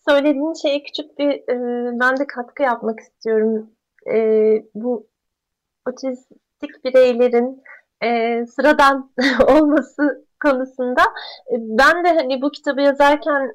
söylediğin 0.10 0.54
şeye 0.54 0.84
küçük 0.84 1.20
bir 1.20 1.32
e, 1.32 2.00
ben 2.00 2.18
de 2.18 2.28
katkı 2.28 2.64
yapmak 2.64 3.00
istiyorum. 3.00 3.70
E, 4.14 4.18
bu 4.76 5.08
otistik 5.90 6.84
bireylerin 6.86 7.64
e, 8.04 8.46
sıradan 8.46 9.12
olması 9.48 10.25
konusunda 10.40 11.02
e, 11.52 11.54
ben 11.60 12.04
de 12.04 12.08
hani 12.08 12.42
bu 12.42 12.52
kitabı 12.52 12.82
yazarken 12.82 13.52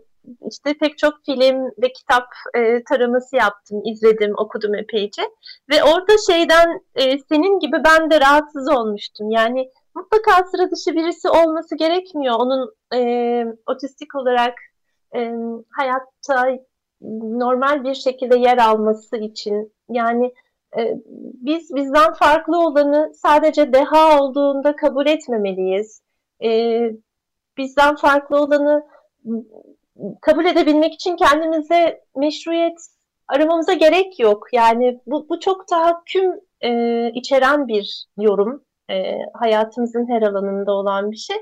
işte 0.51 0.75
pek 0.81 0.99
çok 0.99 1.15
film 1.27 1.65
ve 1.83 1.93
kitap 1.93 2.25
e, 2.55 2.85
taraması 2.85 3.37
yaptım, 3.37 3.83
izledim, 3.85 4.35
okudum 4.37 4.75
epeyce. 4.75 5.23
Ve 5.71 5.85
orada 5.85 6.13
şeyden 6.27 6.81
e, 6.95 7.19
senin 7.19 7.59
gibi 7.59 7.77
ben 7.85 8.11
de 8.11 8.21
rahatsız 8.21 8.69
olmuştum. 8.73 9.31
Yani 9.31 9.71
mutlaka 9.95 10.45
sıra 10.45 10.71
dışı 10.71 10.95
birisi 10.95 11.29
olması 11.29 11.77
gerekmiyor. 11.77 12.35
Onun 12.39 12.75
e, 12.95 13.01
otistik 13.67 14.15
olarak 14.15 14.55
e, 15.17 15.33
hayatta 15.71 16.59
normal 17.23 17.85
bir 17.85 17.95
şekilde 17.95 18.39
yer 18.39 18.59
alması 18.59 19.17
için. 19.17 19.73
Yani 19.89 20.35
e, 20.79 20.97
biz 21.35 21.75
bizden 21.75 22.13
farklı 22.13 22.59
olanı 22.67 23.13
sadece 23.15 23.73
deha 23.73 24.21
olduğunda 24.21 24.77
kabul 24.77 25.07
etmemeliyiz 25.07 26.03
e, 26.45 26.81
bizden 27.59 27.97
farklı 27.97 28.37
olanı 28.37 28.87
kabul 30.21 30.45
edebilmek 30.45 30.95
için 30.95 31.17
kendimize 31.17 32.01
meşruiyet 32.17 32.79
aramamıza 33.29 33.73
gerek 33.73 34.21
yok. 34.21 34.47
Yani 34.53 35.01
bu, 35.07 35.29
bu 35.29 35.41
çok 35.41 35.69
tahakküm 35.69 36.41
e, 36.61 37.11
içeren 37.15 37.69
bir 37.69 38.07
yorum. 38.19 38.65
E, 38.91 39.19
hayatımızın 39.35 40.09
her 40.09 40.23
alanında 40.23 40.73
olan 40.73 41.11
bir 41.11 41.17
şey. 41.17 41.37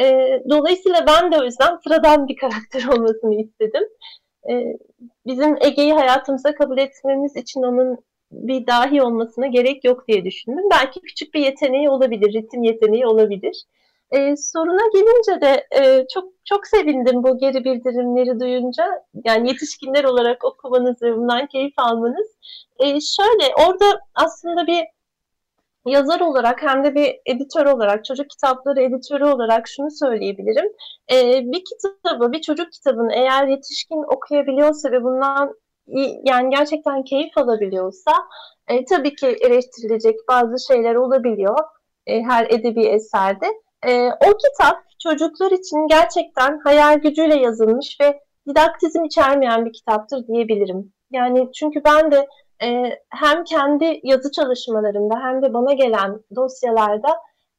E, 0.00 0.28
dolayısıyla 0.50 1.06
ben 1.06 1.32
de 1.32 1.38
o 1.38 1.44
yüzden 1.44 1.76
sıradan 1.84 2.28
bir 2.28 2.36
karakter 2.36 2.84
olmasını 2.96 3.34
istedim. 3.34 3.82
E, 4.50 4.76
bizim 5.26 5.56
Ege'yi 5.60 5.92
hayatımıza 5.92 6.54
kabul 6.54 6.78
etmemiz 6.78 7.36
için 7.36 7.62
onun 7.62 7.98
bir 8.30 8.66
dahi 8.66 9.02
olmasına 9.02 9.46
gerek 9.46 9.84
yok 9.84 10.08
diye 10.08 10.24
düşündüm. 10.24 10.64
Belki 10.70 11.00
küçük 11.00 11.34
bir 11.34 11.40
yeteneği 11.40 11.90
olabilir, 11.90 12.32
ritim 12.32 12.62
yeteneği 12.62 13.06
olabilir. 13.06 13.64
E, 14.10 14.36
soruna 14.36 14.88
gelince 14.92 15.40
de 15.40 15.66
e, 15.80 16.06
çok 16.14 16.24
çok 16.44 16.66
sevindim 16.66 17.22
bu 17.22 17.38
geri 17.38 17.64
bildirimleri 17.64 18.40
duyunca. 18.40 19.04
Yani 19.24 19.48
yetişkinler 19.48 20.04
olarak 20.04 20.44
okumanız 20.44 21.02
ve 21.02 21.16
bundan 21.16 21.46
keyif 21.46 21.74
almanız. 21.76 22.26
E, 22.78 22.86
şöyle 22.86 23.54
orada 23.68 24.00
aslında 24.14 24.66
bir 24.66 24.84
yazar 25.86 26.20
olarak 26.20 26.62
hem 26.62 26.84
de 26.84 26.94
bir 26.94 27.16
editör 27.26 27.66
olarak, 27.66 28.04
çocuk 28.04 28.30
kitapları 28.30 28.82
editörü 28.82 29.24
olarak 29.24 29.68
şunu 29.68 29.90
söyleyebilirim. 29.90 30.72
E, 31.12 31.40
bir 31.52 31.64
kitabı, 31.64 32.32
bir 32.32 32.40
çocuk 32.40 32.72
kitabını 32.72 33.12
eğer 33.14 33.46
yetişkin 33.46 34.14
okuyabiliyorsa 34.16 34.92
ve 34.92 35.04
bundan 35.04 35.54
yani 36.24 36.50
gerçekten 36.50 37.04
keyif 37.04 37.38
alabiliyorsa 37.38 38.12
e, 38.68 38.84
tabii 38.84 39.14
ki 39.14 39.26
eleştirilecek 39.26 40.16
bazı 40.28 40.66
şeyler 40.66 40.94
olabiliyor 40.94 41.58
e, 42.06 42.22
her 42.22 42.46
edebi 42.50 42.86
eserde. 42.86 43.46
E, 43.86 44.08
o 44.08 44.36
kitap 44.36 44.76
çocuklar 44.98 45.50
için 45.50 45.86
gerçekten 45.88 46.58
hayal 46.64 46.98
gücüyle 46.98 47.36
yazılmış 47.36 47.96
ve 48.00 48.20
didaktizm 48.48 49.04
içermeyen 49.04 49.66
bir 49.66 49.72
kitaptır 49.72 50.26
diyebilirim. 50.26 50.92
Yani 51.10 51.52
çünkü 51.52 51.84
ben 51.84 52.12
de 52.12 52.26
e, 52.62 52.98
hem 53.10 53.44
kendi 53.44 54.00
yazı 54.02 54.32
çalışmalarımda 54.32 55.14
hem 55.22 55.42
de 55.42 55.54
bana 55.54 55.72
gelen 55.72 56.20
dosyalarda 56.36 57.08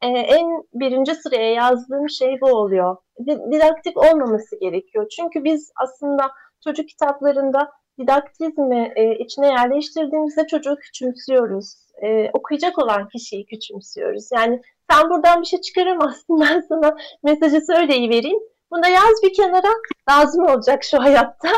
e, 0.01 0.07
en 0.07 0.63
birinci 0.73 1.15
sıraya 1.15 1.51
yazdığım 1.53 2.09
şey 2.09 2.41
bu 2.41 2.45
oluyor. 2.45 2.97
Didaktik 3.27 3.97
olmaması 3.97 4.59
gerekiyor. 4.59 5.07
Çünkü 5.15 5.43
biz 5.43 5.71
aslında 5.83 6.31
çocuk 6.63 6.89
kitaplarında 6.89 7.71
didaktizmi 7.99 8.93
e, 8.95 9.15
içine 9.15 9.47
yerleştirdiğimizde 9.47 10.47
çocuğu 10.47 10.75
küçümsüyoruz. 10.75 11.75
E, 12.03 12.29
okuyacak 12.33 12.79
olan 12.79 13.09
kişiyi 13.09 13.45
küçümsüyoruz. 13.45 14.29
Yani 14.33 14.61
sen 14.91 15.09
buradan 15.09 15.41
bir 15.41 15.47
şey 15.47 15.61
çıkaramazsın 15.61 16.39
ben 16.39 16.61
sana 16.69 16.97
mesajı 17.23 17.61
söyleyivereyim. 17.61 18.39
Bunu 18.71 18.83
da 18.83 18.87
yaz 18.87 19.23
bir 19.23 19.33
kenara 19.33 19.73
lazım 20.09 20.43
olacak 20.43 20.83
şu 20.83 20.99
hayatta. 20.99 21.49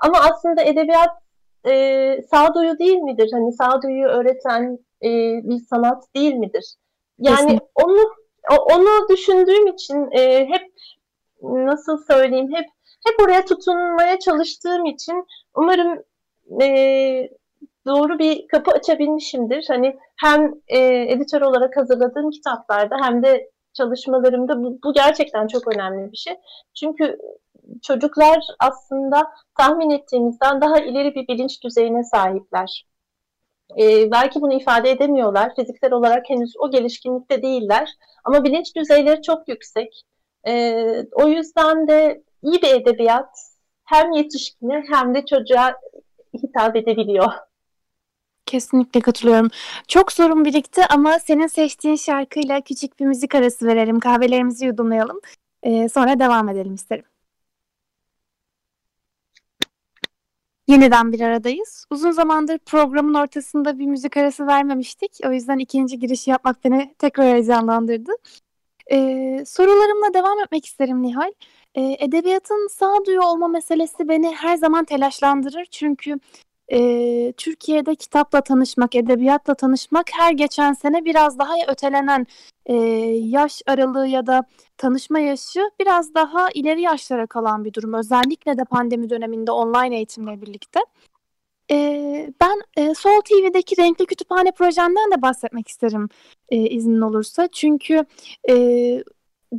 Ama 0.00 0.18
aslında 0.18 0.62
edebiyat 0.62 1.10
e, 1.66 2.22
sağduyu 2.30 2.78
değil 2.78 2.98
midir? 2.98 3.28
Hani 3.32 3.52
sağduyuyu 3.52 4.06
öğreten 4.06 4.78
e, 5.02 5.08
bir 5.44 5.58
sanat 5.70 6.14
değil 6.14 6.34
midir? 6.34 6.74
Yani 7.18 7.36
Kesinlikle. 7.36 7.66
onu 7.74 8.00
onu 8.50 9.08
düşündüğüm 9.08 9.66
için 9.66 10.10
e, 10.10 10.46
hep 10.48 10.72
nasıl 11.42 12.04
söyleyeyim 12.04 12.52
hep 12.52 12.66
hep 13.06 13.20
oraya 13.22 13.44
tutunmaya 13.44 14.18
çalıştığım 14.18 14.84
için 14.86 15.26
umarım 15.54 16.02
e, 16.62 17.28
doğru 17.86 18.18
bir 18.18 18.48
kapı 18.48 18.70
açabilmişimdir. 18.70 19.64
Hani 19.68 19.96
hem 20.16 20.54
e, 20.68 20.78
editör 21.12 21.40
olarak 21.40 21.76
hazırladığım 21.76 22.30
kitaplarda 22.30 22.96
hem 23.02 23.22
de 23.22 23.50
çalışmalarımda 23.72 24.62
bu, 24.62 24.78
bu 24.84 24.92
gerçekten 24.92 25.46
çok 25.46 25.76
önemli 25.76 26.12
bir 26.12 26.16
şey. 26.16 26.34
Çünkü 26.74 27.18
çocuklar 27.82 28.46
aslında 28.58 29.30
tahmin 29.58 29.90
ettiğimizden 29.90 30.60
daha 30.60 30.78
ileri 30.78 31.14
bir 31.14 31.28
bilinç 31.28 31.64
düzeyine 31.64 32.04
sahipler. 32.04 32.86
Ee, 33.80 34.10
belki 34.10 34.40
bunu 34.42 34.52
ifade 34.52 34.90
edemiyorlar. 34.90 35.54
Fiziksel 35.56 35.92
olarak 35.92 36.30
henüz 36.30 36.52
o 36.58 36.70
gelişkinlikte 36.70 37.42
değiller. 37.42 37.90
Ama 38.24 38.44
bilinç 38.44 38.76
düzeyleri 38.76 39.22
çok 39.22 39.48
yüksek. 39.48 40.02
Ee, 40.46 41.06
o 41.12 41.28
yüzden 41.28 41.88
de 41.88 42.22
iyi 42.44 42.62
bir 42.62 42.80
edebiyat 42.80 43.28
hem 43.84 44.12
yetişkine 44.12 44.84
hem 44.90 45.14
de 45.14 45.26
çocuğa 45.26 45.74
hitap 46.42 46.76
edebiliyor. 46.76 47.32
Kesinlikle 48.46 49.00
katılıyorum. 49.00 49.48
Çok 49.88 50.12
sorun 50.12 50.44
birikti 50.44 50.82
ama 50.90 51.18
senin 51.18 51.46
seçtiğin 51.46 51.96
şarkıyla 51.96 52.60
küçük 52.60 53.00
bir 53.00 53.06
müzik 53.06 53.34
arası 53.34 53.66
verelim. 53.66 54.00
Kahvelerimizi 54.00 54.66
yudumlayalım. 54.66 55.20
Ee, 55.62 55.88
sonra 55.88 56.18
devam 56.18 56.48
edelim 56.48 56.74
isterim. 56.74 57.04
Yeniden 60.68 61.12
bir 61.12 61.20
aradayız. 61.20 61.86
Uzun 61.90 62.10
zamandır 62.10 62.58
programın 62.58 63.14
ortasında 63.14 63.78
bir 63.78 63.86
müzik 63.86 64.16
arası 64.16 64.46
vermemiştik. 64.46 65.18
O 65.26 65.32
yüzden 65.32 65.58
ikinci 65.58 65.98
girişi 65.98 66.30
yapmak 66.30 66.64
beni 66.64 66.94
tekrar 66.98 67.26
heyecanlandırdı. 67.26 68.12
Ee, 68.92 69.44
sorularımla 69.46 70.14
devam 70.14 70.40
etmek 70.40 70.66
isterim 70.66 71.02
Nihal. 71.02 71.32
Ee, 71.74 71.96
edebiyatın 72.00 72.68
sağduyu 72.68 73.20
olma 73.22 73.48
meselesi 73.48 74.08
beni 74.08 74.34
her 74.34 74.56
zaman 74.56 74.84
telaşlandırır. 74.84 75.64
Çünkü 75.70 76.18
e, 76.72 77.32
Türkiye'de 77.36 77.94
kitapla 77.94 78.40
tanışmak, 78.40 78.94
edebiyatla 78.94 79.54
tanışmak 79.54 80.06
her 80.12 80.32
geçen 80.32 80.72
sene 80.72 81.04
biraz 81.04 81.38
daha 81.38 81.54
ötelenen 81.68 82.26
e, 82.66 82.74
yaş 83.20 83.62
aralığı 83.66 84.06
ya 84.06 84.26
da 84.26 84.44
tanışma 84.78 85.18
yaşı 85.18 85.70
biraz 85.80 86.14
daha 86.14 86.48
ileri 86.54 86.82
yaşlara 86.82 87.26
kalan 87.26 87.64
bir 87.64 87.72
durum. 87.72 87.94
Özellikle 87.94 88.58
de 88.58 88.64
pandemi 88.64 89.10
döneminde 89.10 89.50
online 89.50 89.96
eğitimle 89.96 90.42
birlikte. 90.42 90.80
E, 91.70 91.76
ben 92.40 92.62
e, 92.76 92.94
Sol 92.94 93.20
TV'deki 93.20 93.76
Renkli 93.82 94.06
Kütüphane 94.06 94.52
projemden 94.52 95.10
de 95.16 95.22
bahsetmek 95.22 95.68
isterim 95.68 96.08
e, 96.48 96.56
iznin 96.56 97.00
olursa. 97.00 97.48
Çünkü 97.52 98.04
e, 98.50 98.54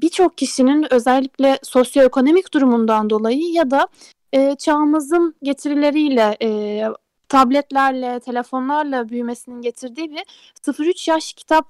birçok 0.02 0.38
kişinin 0.38 0.94
özellikle 0.94 1.60
sosyoekonomik 1.64 2.54
durumundan 2.54 3.10
dolayı 3.10 3.52
ya 3.52 3.72
da 3.72 3.88
e, 4.34 4.56
çağımızın 4.56 5.36
getirileriyle 5.44 6.38
e, 6.42 6.82
tabletlerle, 7.30 8.20
telefonlarla 8.20 9.10
büyümesinin 9.10 9.62
getirdiği 9.62 10.12
bir 10.12 10.24
0-3 10.62 11.10
yaş 11.10 11.34
kitap 11.34 11.66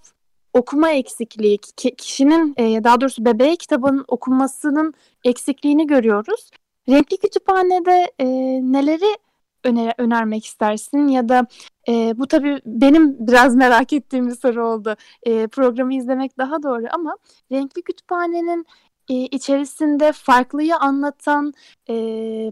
okuma 0.53 0.91
eksikliği, 0.91 1.57
kişinin 1.97 2.53
e, 2.57 2.83
daha 2.83 3.01
doğrusu 3.01 3.25
bebeğe 3.25 3.55
kitabın 3.55 4.05
okunmasının 4.07 4.93
eksikliğini 5.23 5.87
görüyoruz. 5.87 6.49
Renkli 6.89 7.17
kütüphanede 7.17 8.11
e, 8.19 8.25
neleri 8.71 9.17
öner 9.65 9.93
önermek 9.97 10.45
istersin 10.45 11.07
ya 11.07 11.29
da 11.29 11.47
e, 11.87 12.17
bu 12.17 12.27
tabii 12.27 12.61
benim 12.65 13.27
biraz 13.27 13.55
merak 13.55 13.93
ettiğim 13.93 14.27
bir 14.27 14.35
soru 14.35 14.67
oldu. 14.67 14.95
E, 15.23 15.47
programı 15.47 15.93
izlemek 15.93 16.37
daha 16.37 16.63
doğru 16.63 16.85
ama 16.91 17.17
Renkli 17.51 17.81
Kütüphane'nin 17.81 18.65
e, 19.09 19.13
içerisinde 19.13 20.11
farklıyı 20.11 20.75
anlatan 20.75 21.53
e, 21.89 21.93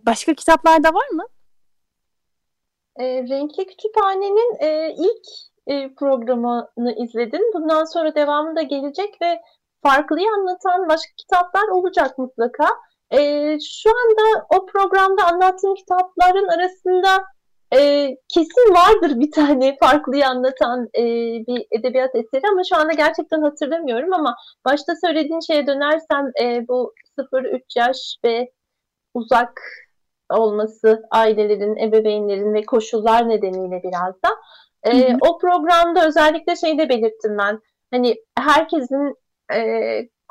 başka 0.06 0.34
kitaplar 0.34 0.84
da 0.84 0.90
var 0.94 1.10
mı? 1.10 1.24
E, 3.00 3.06
Renkli 3.06 3.66
Kütüphane'nin 3.66 4.58
e, 4.60 4.96
ilk 4.98 5.26
e, 5.68 5.96
programını 5.96 6.96
izledim. 6.98 7.42
Bundan 7.54 7.86
sonra 7.86 8.16
devamı 8.16 8.56
da 8.56 8.62
gelecek 8.62 9.22
ve 9.22 9.42
farklıyı 9.84 10.28
anlatan 10.38 10.90
başka 10.90 11.14
kitaplar 11.18 11.68
olacak 11.68 12.18
mutlaka. 12.18 12.68
E, 13.14 13.20
şu 13.60 13.90
anda 13.90 14.46
o 14.56 14.66
programda 14.66 15.24
anlattığım 15.28 15.76
kitapların 15.76 16.48
arasında 16.48 17.24
e, 17.76 18.10
kesin 18.30 18.74
vardır 18.74 19.20
bir 19.20 19.32
tane 19.32 19.78
farklıyı 19.84 20.28
anlatan 20.28 20.90
e, 20.98 21.04
bir 21.48 21.68
edebiyat 21.72 22.16
eseri 22.16 22.48
ama 22.52 22.62
şu 22.70 22.76
anda 22.76 22.94
gerçekten 22.94 23.42
hatırlamıyorum 23.42 24.14
ama 24.14 24.36
başta 24.66 24.94
söylediğin 25.06 25.40
şeye 25.40 25.68
dönersem 25.68 26.32
e, 26.42 26.68
bu 26.68 26.94
0-3 27.18 27.62
yaş 27.76 27.98
ve 28.26 28.52
uzak 29.14 29.62
olması 30.30 31.04
ailelerin, 31.12 31.78
ebeveynlerin 31.78 32.54
ve 32.54 32.64
koşullar 32.64 33.30
nedeniyle 33.30 33.82
biraz 33.84 34.14
da. 34.24 34.30
E, 34.84 35.18
O 35.22 35.38
programda 35.38 36.08
özellikle 36.08 36.56
şeyi 36.56 36.78
de 36.78 36.90
belirttim 36.90 37.38
ben. 37.38 37.60
Hani 37.92 38.16
herkesin 38.38 39.16
e, 39.54 39.60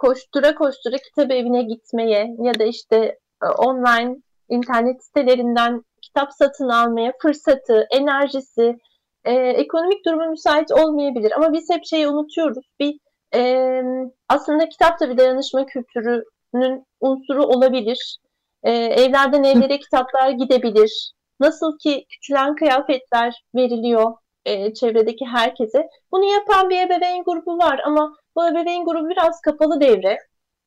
koştura 0.02 0.54
koştura 0.54 0.96
kitap 0.96 1.30
evine 1.30 1.62
gitmeye 1.62 2.36
ya 2.38 2.58
da 2.58 2.64
işte 2.64 3.18
e, 3.42 3.46
online 3.46 4.16
internet 4.48 5.04
sitelerinden 5.04 5.82
kitap 6.02 6.32
satın 6.32 6.68
almaya 6.68 7.12
fırsatı, 7.22 7.86
enerjisi, 7.90 8.78
e, 9.24 9.32
ekonomik 9.34 10.06
durumu 10.06 10.30
müsait 10.30 10.72
olmayabilir. 10.72 11.32
Ama 11.36 11.52
biz 11.52 11.70
hep 11.70 11.84
şeyi 11.84 12.08
unutuyoruz. 12.08 12.64
Bir 12.80 12.98
e, 13.34 13.82
aslında 14.28 14.68
kitap 14.68 15.00
da 15.00 15.10
bir 15.10 15.18
dayanışma 15.18 15.66
kültürünün 15.66 16.86
unsuru 17.00 17.44
olabilir. 17.44 18.18
E, 18.62 18.70
evlerden 18.72 19.44
evlere 19.44 19.78
kitaplar 19.84 20.30
gidebilir. 20.30 21.12
Nasıl 21.40 21.78
ki 21.78 22.06
küçülen 22.08 22.54
kıyafetler 22.54 23.44
veriliyor 23.54 24.12
e, 24.44 24.74
çevredeki 24.74 25.26
herkese. 25.26 25.88
Bunu 26.12 26.24
yapan 26.24 26.70
bir 26.70 26.78
ebeveyn 26.86 27.24
grubu 27.24 27.58
var 27.58 27.80
ama 27.86 28.14
bu 28.36 28.48
ebeveyn 28.48 28.84
grubu 28.84 29.08
biraz 29.08 29.40
kapalı 29.40 29.80
devre. 29.80 30.18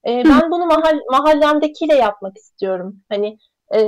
E, 0.07 0.23
ben 0.25 0.51
bunu 0.51 0.65
mahall 0.65 0.99
mahallemdekiyle 1.11 1.95
yapmak 1.95 2.37
istiyorum. 2.37 2.95
Hani 3.09 3.37
e, 3.75 3.79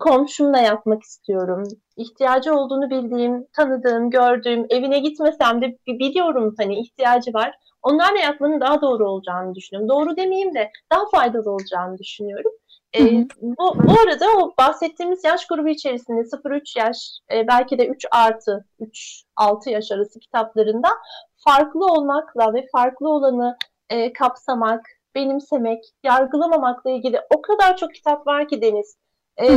komşumla 0.00 0.58
yapmak 0.58 1.02
istiyorum. 1.02 1.64
İhtiyacı 1.96 2.54
olduğunu 2.54 2.90
bildiğim, 2.90 3.46
tanıdığım, 3.56 4.10
gördüğüm, 4.10 4.66
evine 4.70 4.98
gitmesem 4.98 5.62
de 5.62 5.78
biliyorum 5.86 6.54
hani 6.58 6.80
ihtiyacı 6.80 7.34
var. 7.34 7.54
Onlarla 7.82 8.18
yapmanın 8.18 8.60
daha 8.60 8.80
doğru 8.80 9.10
olacağını 9.10 9.54
düşünüyorum. 9.54 9.88
Doğru 9.88 10.16
demeyeyim 10.16 10.54
de 10.54 10.70
daha 10.92 11.08
faydalı 11.10 11.50
olacağını 11.50 11.98
düşünüyorum. 11.98 12.52
E, 12.98 13.28
bu, 13.40 13.76
bu 13.84 13.92
arada 14.06 14.26
o 14.38 14.54
bahsettiğimiz 14.58 15.24
yaş 15.24 15.46
grubu 15.46 15.68
içerisinde 15.68 16.20
0-3 16.20 16.78
yaş 16.78 17.18
e, 17.32 17.46
belki 17.48 17.78
de 17.78 17.86
3 17.86 18.06
artı 18.10 18.64
3-6 18.80 19.70
yaş 19.70 19.92
arası 19.92 20.20
kitaplarında 20.20 20.88
farklı 21.36 21.86
olmakla 21.86 22.54
ve 22.54 22.66
farklı 22.72 23.08
olanı 23.08 23.56
e, 23.90 24.12
kapsamak, 24.12 24.86
benimsemek, 25.14 25.84
yargılamamakla 26.04 26.90
ilgili 26.90 27.20
o 27.36 27.42
kadar 27.42 27.76
çok 27.76 27.94
kitap 27.94 28.26
var 28.26 28.48
ki 28.48 28.62
Deniz. 28.62 28.96
E, 29.36 29.48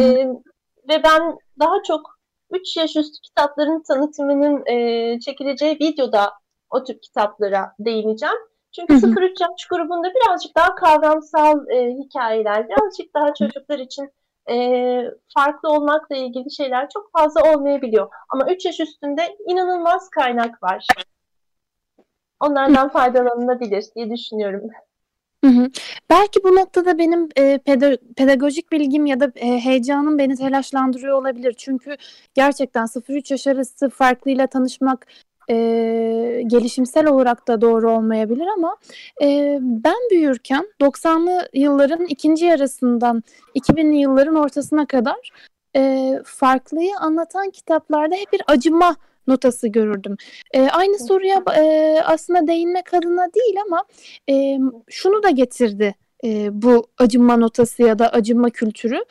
ve 0.89 1.04
ben 1.04 1.38
daha 1.60 1.84
çok 1.84 2.19
3 2.52 2.78
yaş 2.78 2.95
üstü 2.95 3.21
kitapların 3.21 3.84
tanıtımının 3.88 4.65
e, 4.65 5.19
çekileceği 5.19 5.76
videoda 5.76 6.34
o 6.69 6.84
tür 6.84 7.00
kitaplara 7.00 7.76
değineceğim. 7.80 8.36
Çünkü 8.75 8.93
0-3 8.93 9.41
yaş 9.41 9.65
grubunda 9.65 10.07
birazcık 10.13 10.55
daha 10.55 10.75
kavramsal 10.75 11.69
e, 11.69 11.93
hikayeler, 11.93 12.69
birazcık 12.69 13.13
daha 13.13 13.33
çocuklar 13.33 13.79
için 13.79 14.11
e, 14.49 14.55
farklı 15.33 15.69
olmakla 15.69 16.15
ilgili 16.15 16.51
şeyler 16.51 16.89
çok 16.89 17.11
fazla 17.11 17.53
olmayabiliyor. 17.53 18.09
Ama 18.29 18.51
3 18.51 18.65
yaş 18.65 18.79
üstünde 18.79 19.38
inanılmaz 19.47 20.09
kaynak 20.09 20.63
var. 20.63 20.88
Onlardan 22.39 22.89
faydalanılabilir 22.89 23.85
diye 23.95 24.09
düşünüyorum. 24.09 24.61
Hı 25.43 25.49
hı. 25.49 25.69
Belki 26.09 26.43
bu 26.43 26.55
noktada 26.55 26.97
benim 26.97 27.29
e, 27.38 27.59
pedagojik 28.15 28.71
bilgim 28.71 29.05
ya 29.05 29.19
da 29.19 29.31
e, 29.35 29.59
heyecanım 29.59 30.17
beni 30.17 30.35
telaşlandırıyor 30.35 31.21
olabilir. 31.21 31.53
Çünkü 31.57 31.97
gerçekten 32.33 32.85
0-3 32.85 33.33
yaş 33.33 33.47
arası 33.47 33.89
farklıyla 33.89 34.47
tanışmak 34.47 35.07
e, 35.49 35.55
gelişimsel 36.47 37.08
olarak 37.08 37.47
da 37.47 37.62
doğru 37.62 37.91
olmayabilir 37.91 38.47
ama 38.58 38.77
e, 39.21 39.58
ben 39.62 40.10
büyürken 40.12 40.67
90'lı 40.81 41.49
yılların 41.53 42.05
ikinci 42.05 42.45
yarısından 42.45 43.23
2000'li 43.55 43.97
yılların 43.97 44.36
ortasına 44.36 44.86
kadar 44.86 45.29
e, 45.75 46.13
farklıyı 46.25 46.97
anlatan 46.99 47.49
kitaplarda 47.49 48.15
hep 48.15 48.34
bir 48.34 48.41
acıma 48.47 48.95
notası 49.27 49.67
görürdüm. 49.67 50.17
E, 50.53 50.62
aynı 50.62 50.99
soruya 50.99 51.43
e, 51.58 51.97
aslında 52.05 52.47
değinmek 52.47 52.93
adına 52.93 53.27
değil 53.34 53.55
ama 53.65 53.84
e, 54.29 54.58
şunu 54.89 55.23
da 55.23 55.29
getirdi 55.29 55.95
e, 56.23 56.49
bu 56.62 56.88
acıma 56.97 57.38
notası 57.38 57.84
ya 57.84 57.99
da 57.99 58.10
acıma 58.10 58.49
kültürü. 58.49 59.03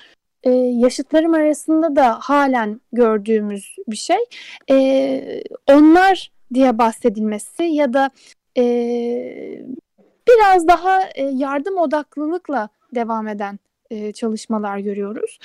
E, 0.44 0.50
yaşıtlarım 0.50 1.34
arasında 1.34 1.96
da 1.96 2.18
halen 2.20 2.80
gördüğümüz 2.92 3.76
bir 3.88 3.96
şey. 3.96 4.18
E, 4.70 5.42
onlar 5.72 6.32
diye 6.54 6.78
bahsedilmesi 6.78 7.62
ya 7.62 7.92
da 7.92 8.10
e, 8.58 8.64
biraz 10.28 10.68
daha 10.68 11.02
e, 11.14 11.22
yardım 11.22 11.78
odaklılıkla 11.78 12.68
devam 12.94 13.28
eden 13.28 13.58
e, 13.90 14.12
çalışmalar 14.12 14.78
görüyoruz. 14.78 15.38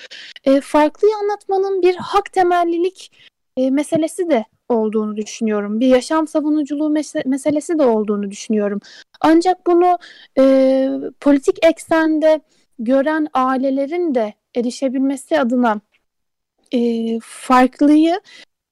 E, 0.43 0.61
farklıyı 0.61 1.13
anlatmanın 1.15 1.81
bir 1.81 1.95
hak 1.95 2.33
temellilik 2.33 3.11
e, 3.57 3.71
meselesi 3.71 4.29
de 4.29 4.45
olduğunu 4.69 5.17
düşünüyorum. 5.17 5.79
Bir 5.79 5.87
yaşam 5.87 6.27
savunuculuğu 6.27 6.93
mes- 6.93 7.27
meselesi 7.27 7.79
de 7.79 7.83
olduğunu 7.85 8.31
düşünüyorum. 8.31 8.79
Ancak 9.21 9.67
bunu 9.67 9.97
e, 10.37 10.89
politik 11.21 11.65
eksende 11.65 12.41
gören 12.79 13.27
ailelerin 13.33 14.15
de 14.15 14.33
erişebilmesi 14.59 15.39
adına 15.39 15.81
e, 16.71 16.79
farklıyı 17.21 18.21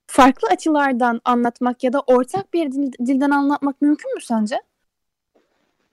farklı 0.08 0.47
açılardan 0.52 1.21
anlatmak 1.26 1.84
ya 1.84 1.93
da 1.93 2.00
ortak 2.08 2.54
bir 2.54 2.71
dil, 2.71 2.91
dilden 2.91 3.32
anlatmak 3.32 3.82
mümkün 3.82 4.13
mü 4.15 4.21
sence? 4.21 4.62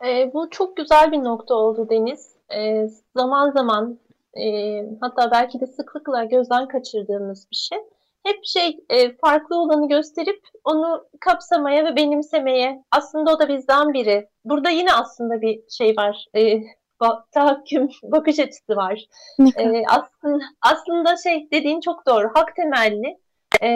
E, 0.07 0.31
bu 0.35 0.51
çok 0.51 0.77
güzel 0.77 1.13
bir 1.13 1.25
nokta 1.25 1.55
oldu 1.55 1.87
Deniz. 1.91 2.35
E, 2.55 2.89
zaman 3.17 3.51
zaman 3.51 3.99
e, 4.35 4.81
hatta 5.01 5.31
belki 5.31 5.61
de 5.61 5.67
sıklıkla 5.67 6.25
gözden 6.25 6.69
kaçırdığımız 6.69 7.47
bir 7.51 7.57
şey 7.57 7.79
hep 8.25 8.45
şey 8.45 8.81
e, 8.89 9.17
farklı 9.17 9.57
olanı 9.57 9.89
gösterip 9.89 10.41
onu 10.65 11.07
kapsamaya 11.21 11.85
ve 11.85 11.97
benimsemeye 11.97 12.85
aslında 12.91 13.33
o 13.35 13.39
da 13.39 13.49
bizden 13.49 13.93
biri. 13.93 14.29
Burada 14.45 14.71
yine 14.71 14.93
aslında 14.93 15.41
bir 15.41 15.61
şey 15.71 15.97
var. 15.97 16.27
E, 16.37 16.63
tahakküm 17.33 17.89
bakış 18.03 18.39
açısı 18.39 18.77
var. 18.77 19.05
E, 19.59 19.83
aslında 19.89 20.45
aslında 20.63 21.17
şey 21.17 21.49
dediğin 21.53 21.81
çok 21.81 22.07
doğru. 22.07 22.31
Hak 22.35 22.57
temelli. 22.57 23.19
E, 23.63 23.69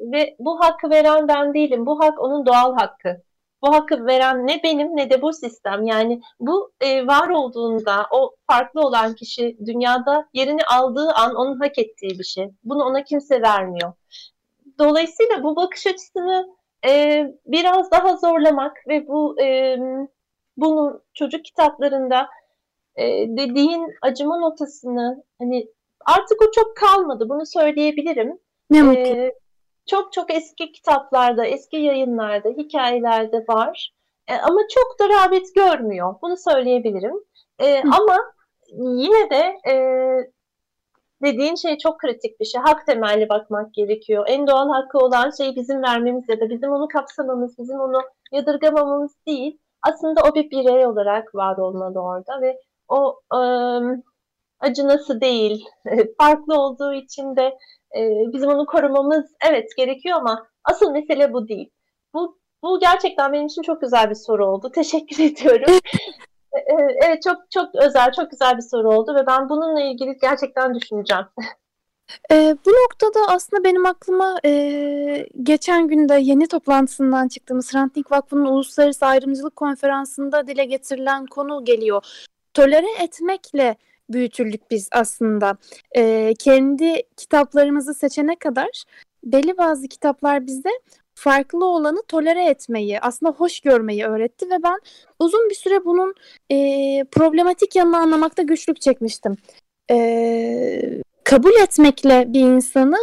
ve 0.00 0.36
bu 0.38 0.60
hakkı 0.60 0.90
veren 0.90 1.28
ben 1.28 1.54
değilim. 1.54 1.86
Bu 1.86 2.00
hak 2.00 2.20
onun 2.20 2.46
doğal 2.46 2.74
hakkı 2.76 3.22
bu 3.62 3.74
hakkı 3.74 4.06
veren 4.06 4.46
ne 4.46 4.62
benim 4.62 4.96
ne 4.96 5.10
de 5.10 5.22
bu 5.22 5.32
sistem. 5.32 5.84
Yani 5.84 6.20
bu 6.40 6.72
e, 6.80 7.06
var 7.06 7.28
olduğunda 7.28 8.06
o 8.10 8.34
farklı 8.46 8.80
olan 8.80 9.14
kişi 9.14 9.56
dünyada 9.66 10.28
yerini 10.32 10.64
aldığı 10.64 11.12
an 11.12 11.34
onun 11.34 11.60
hak 11.60 11.78
ettiği 11.78 12.18
bir 12.18 12.24
şey. 12.24 12.50
Bunu 12.64 12.84
ona 12.84 13.04
kimse 13.04 13.42
vermiyor. 13.42 13.92
Dolayısıyla 14.78 15.42
bu 15.42 15.56
bakış 15.56 15.86
açısını 15.86 16.48
e, 16.86 17.24
biraz 17.46 17.90
daha 17.90 18.16
zorlamak 18.16 18.76
ve 18.88 19.08
bu 19.08 19.40
e, 19.42 19.78
bunu 20.56 21.02
çocuk 21.14 21.44
kitaplarında 21.44 22.28
e, 22.98 23.26
dediğin 23.28 23.94
acıma 24.02 24.38
notasını 24.38 25.24
hani 25.38 25.68
artık 26.06 26.42
o 26.42 26.50
çok 26.50 26.76
kalmadı 26.76 27.28
bunu 27.28 27.46
söyleyebilirim. 27.46 28.38
Ne 28.70 28.82
mutlu. 28.82 29.00
E, 29.00 29.34
çok 29.86 30.12
çok 30.12 30.34
eski 30.34 30.72
kitaplarda, 30.72 31.46
eski 31.46 31.76
yayınlarda, 31.76 32.48
hikayelerde 32.48 33.44
var. 33.48 33.92
E, 34.28 34.34
ama 34.34 34.60
çok 34.74 34.98
da 35.00 35.08
rağbet 35.08 35.54
görmüyor. 35.54 36.14
Bunu 36.22 36.36
söyleyebilirim. 36.36 37.14
E, 37.62 37.82
ama 37.82 38.16
yine 38.72 39.30
de 39.30 39.70
e, 39.70 39.74
dediğin 41.22 41.54
şey 41.54 41.78
çok 41.78 42.00
kritik 42.00 42.40
bir 42.40 42.44
şey. 42.44 42.60
Hak 42.60 42.86
temelli 42.86 43.28
bakmak 43.28 43.74
gerekiyor. 43.74 44.24
En 44.28 44.46
doğal 44.46 44.68
hakkı 44.68 44.98
olan 44.98 45.30
şey 45.30 45.56
bizim 45.56 45.82
vermemiz 45.82 46.28
ya 46.28 46.40
da 46.40 46.50
bizim 46.50 46.70
onu 46.70 46.88
kapsamamız, 46.88 47.58
bizim 47.58 47.80
onu 47.80 48.00
yadırgamamamız 48.32 49.12
değil. 49.26 49.58
Aslında 49.82 50.22
o 50.22 50.34
bir 50.34 50.50
birey 50.50 50.86
olarak 50.86 51.34
var 51.34 51.56
olmalı 51.56 52.00
orada 52.00 52.40
ve 52.40 52.60
o 52.88 53.20
e, 53.34 53.40
acınası 54.60 55.20
değil, 55.20 55.64
farklı 56.18 56.54
olduğu 56.60 56.92
için 56.92 57.36
de 57.36 57.58
e, 57.96 58.10
bizim 58.32 58.48
onu 58.50 58.66
korumamız 58.66 59.24
evet 59.50 59.76
gerekiyor 59.76 60.18
ama 60.18 60.46
asıl 60.64 60.90
mesele 60.90 61.32
bu 61.32 61.48
değil. 61.48 61.70
Bu, 62.14 62.38
bu 62.62 62.80
gerçekten 62.80 63.32
benim 63.32 63.46
için 63.46 63.62
çok 63.62 63.80
güzel 63.80 64.10
bir 64.10 64.14
soru 64.14 64.46
oldu. 64.46 64.70
Teşekkür 64.74 65.24
ediyorum. 65.24 65.78
E, 66.52 66.58
e, 66.58 66.98
evet 67.06 67.22
çok 67.22 67.36
çok 67.50 67.74
özel, 67.74 68.12
çok 68.12 68.30
güzel 68.30 68.56
bir 68.56 68.62
soru 68.62 68.90
oldu 68.94 69.14
ve 69.14 69.26
ben 69.26 69.48
bununla 69.48 69.80
ilgili 69.80 70.18
gerçekten 70.22 70.74
düşüneceğim. 70.74 71.24
E, 72.30 72.56
bu 72.66 72.70
noktada 72.70 73.20
aslında 73.28 73.64
benim 73.64 73.86
aklıma 73.86 74.38
e, 74.44 75.26
geçen 75.42 75.88
günde 75.88 76.14
yeni 76.14 76.48
toplantısından 76.48 77.28
çıktığımız 77.28 77.74
Hrant 77.74 78.10
Vakfı'nın 78.10 78.44
Uluslararası 78.44 79.06
Ayrımcılık 79.06 79.56
Konferansı'nda 79.56 80.46
dile 80.46 80.64
getirilen 80.64 81.26
konu 81.26 81.64
geliyor. 81.64 82.04
Tolere 82.58 83.02
etmekle 83.02 83.76
büyütüldük 84.10 84.70
biz 84.70 84.88
aslında. 84.92 85.56
E, 85.96 86.34
kendi 86.38 87.02
kitaplarımızı 87.16 87.94
seçene 87.94 88.36
kadar 88.36 88.84
belli 89.24 89.58
bazı 89.58 89.88
kitaplar 89.88 90.46
bize 90.46 90.70
farklı 91.14 91.64
olanı 91.66 92.02
tolere 92.08 92.44
etmeyi, 92.44 93.00
aslında 93.00 93.32
hoş 93.32 93.60
görmeyi 93.60 94.04
öğretti 94.04 94.46
ve 94.50 94.62
ben 94.62 94.78
uzun 95.18 95.50
bir 95.50 95.54
süre 95.54 95.84
bunun 95.84 96.14
e, 96.50 96.56
problematik 97.12 97.76
yanını 97.76 97.98
anlamakta 97.98 98.42
güçlük 98.42 98.80
çekmiştim. 98.80 99.36
E, 99.90 101.02
kabul 101.24 101.62
etmekle 101.62 102.24
bir 102.28 102.40
insanı 102.40 102.96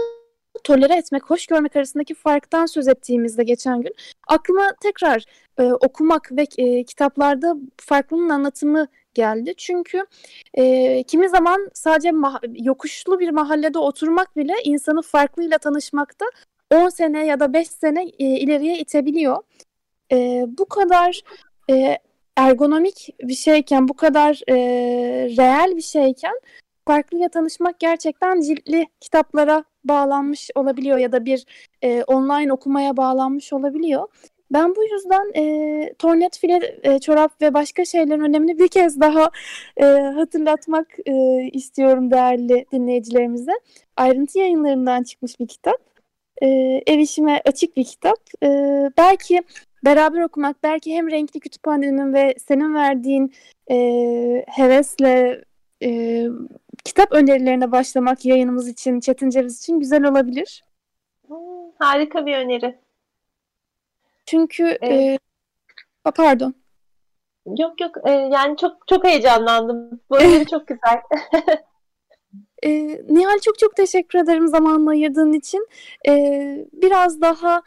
tolere 0.66 0.96
etmek, 0.96 1.30
hoş 1.30 1.48
görmek 1.48 1.76
arasındaki 1.76 2.14
farktan 2.14 2.66
söz 2.66 2.88
ettiğimizde 2.88 3.44
geçen 3.44 3.82
gün 3.82 3.94
aklıma 4.28 4.74
tekrar 4.82 5.26
e, 5.58 5.64
okumak 5.64 6.32
ve 6.32 6.48
e, 6.58 6.84
kitaplarda 6.84 7.56
farklının 7.78 8.30
anlatımı 8.30 8.88
geldi. 9.14 9.54
Çünkü 9.58 10.06
e, 10.54 11.04
kimi 11.04 11.30
zaman 11.30 11.70
sadece 11.74 12.12
yokuşlu 12.54 13.20
bir 13.20 13.30
mahallede 13.30 13.80
oturmak 13.80 14.38
bile 14.38 14.54
insanı 14.64 15.02
farklıyla 15.02 15.58
tanışmakta 15.58 16.26
10 16.72 16.90
sene 16.90 17.26
ya 17.26 17.40
da 17.40 17.54
5 17.54 17.68
sene 17.68 18.04
e, 18.20 18.26
ileriye 18.26 18.80
itebiliyor. 18.80 19.38
E, 20.12 20.46
bu 20.48 20.66
kadar 20.66 21.22
e, 21.72 21.98
ergonomik 22.38 23.10
bir 23.22 23.36
şeyken, 23.36 23.88
bu 23.88 23.94
kadar 23.94 24.42
e, 24.48 24.56
reel 25.38 25.78
bir 25.78 25.82
şeyken 25.82 26.34
farklıyla 26.88 27.30
tanışmak 27.30 27.80
gerçekten 27.80 28.42
ciltli 28.42 28.88
kitaplara 29.02 29.64
bağlanmış 29.88 30.50
olabiliyor 30.56 30.98
ya 30.98 31.12
da 31.12 31.26
bir 31.26 31.46
e, 31.82 32.04
online 32.04 32.54
okumaya 32.54 32.98
bağlanmış 32.98 33.54
olabiliyor. 33.54 34.08
Ben 34.52 34.76
bu 34.76 34.84
yüzden 34.84 35.32
e, 35.36 35.94
tornet 35.94 36.38
file 36.38 36.80
e, 36.84 37.00
çorap 37.00 37.42
ve 37.42 37.54
başka 37.54 37.86
şeylerin 37.86 38.22
önemini 38.22 38.60
bir 38.60 38.68
kez 38.68 39.00
daha 39.02 39.32
e, 39.78 39.86
hatırlatmak 39.86 40.88
e, 41.06 41.14
istiyorum 41.54 42.12
değerli 42.12 42.66
dinleyicilerimize. 42.72 43.52
Ayrıntı 43.98 44.40
yayınlarından 44.40 45.04
çıkmış 45.04 45.40
bir 45.40 45.48
kitap. 45.48 45.78
E, 46.42 46.48
ev 46.88 47.00
işime 47.00 47.42
açık 47.46 47.78
bir 47.78 47.84
kitap. 47.84 48.18
E, 48.44 48.48
belki 48.98 49.42
beraber 49.86 50.22
okumak, 50.22 50.64
belki 50.64 50.96
hem 50.96 51.12
renkli 51.12 51.40
kütüphanenin 51.40 52.14
ve 52.14 52.36
senin 52.48 52.74
verdiğin 52.76 53.34
e, 53.72 53.76
hevesle 54.48 55.42
e, 55.84 56.28
kitap 56.86 57.12
önerilerine 57.12 57.72
başlamak 57.72 58.26
yayınımız 58.26 58.68
için, 58.68 59.00
Çetin 59.00 59.30
Ceviz 59.30 59.60
için 59.60 59.80
güzel 59.80 60.04
olabilir. 60.04 60.64
Harika 61.80 62.26
bir 62.26 62.38
öneri. 62.38 62.80
Çünkü 64.26 64.78
evet. 64.82 65.20
e, 66.08 66.12
pardon. 66.12 66.54
Yok 67.58 67.82
yok 67.82 67.98
e, 68.06 68.12
yani 68.12 68.58
çok 68.58 68.88
çok 68.88 69.04
heyecanlandım. 69.04 70.00
Bu 70.10 70.18
öneri 70.18 70.46
çok 70.52 70.68
güzel. 70.68 71.02
e, 72.64 72.70
Nihal 73.14 73.40
çok 73.40 73.60
çok 73.60 73.76
teşekkür 73.76 74.20
ederim 74.20 74.48
zamanını 74.48 74.90
ayırdığın 74.90 75.34
için. 75.34 75.68
E, 76.08 76.14
biraz 76.74 77.22
daha 77.22 77.62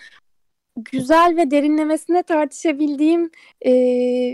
güzel 0.84 1.36
ve 1.36 1.50
derinlemesine 1.50 2.22
tartışabildiğim 2.22 3.30
e, 3.66 3.70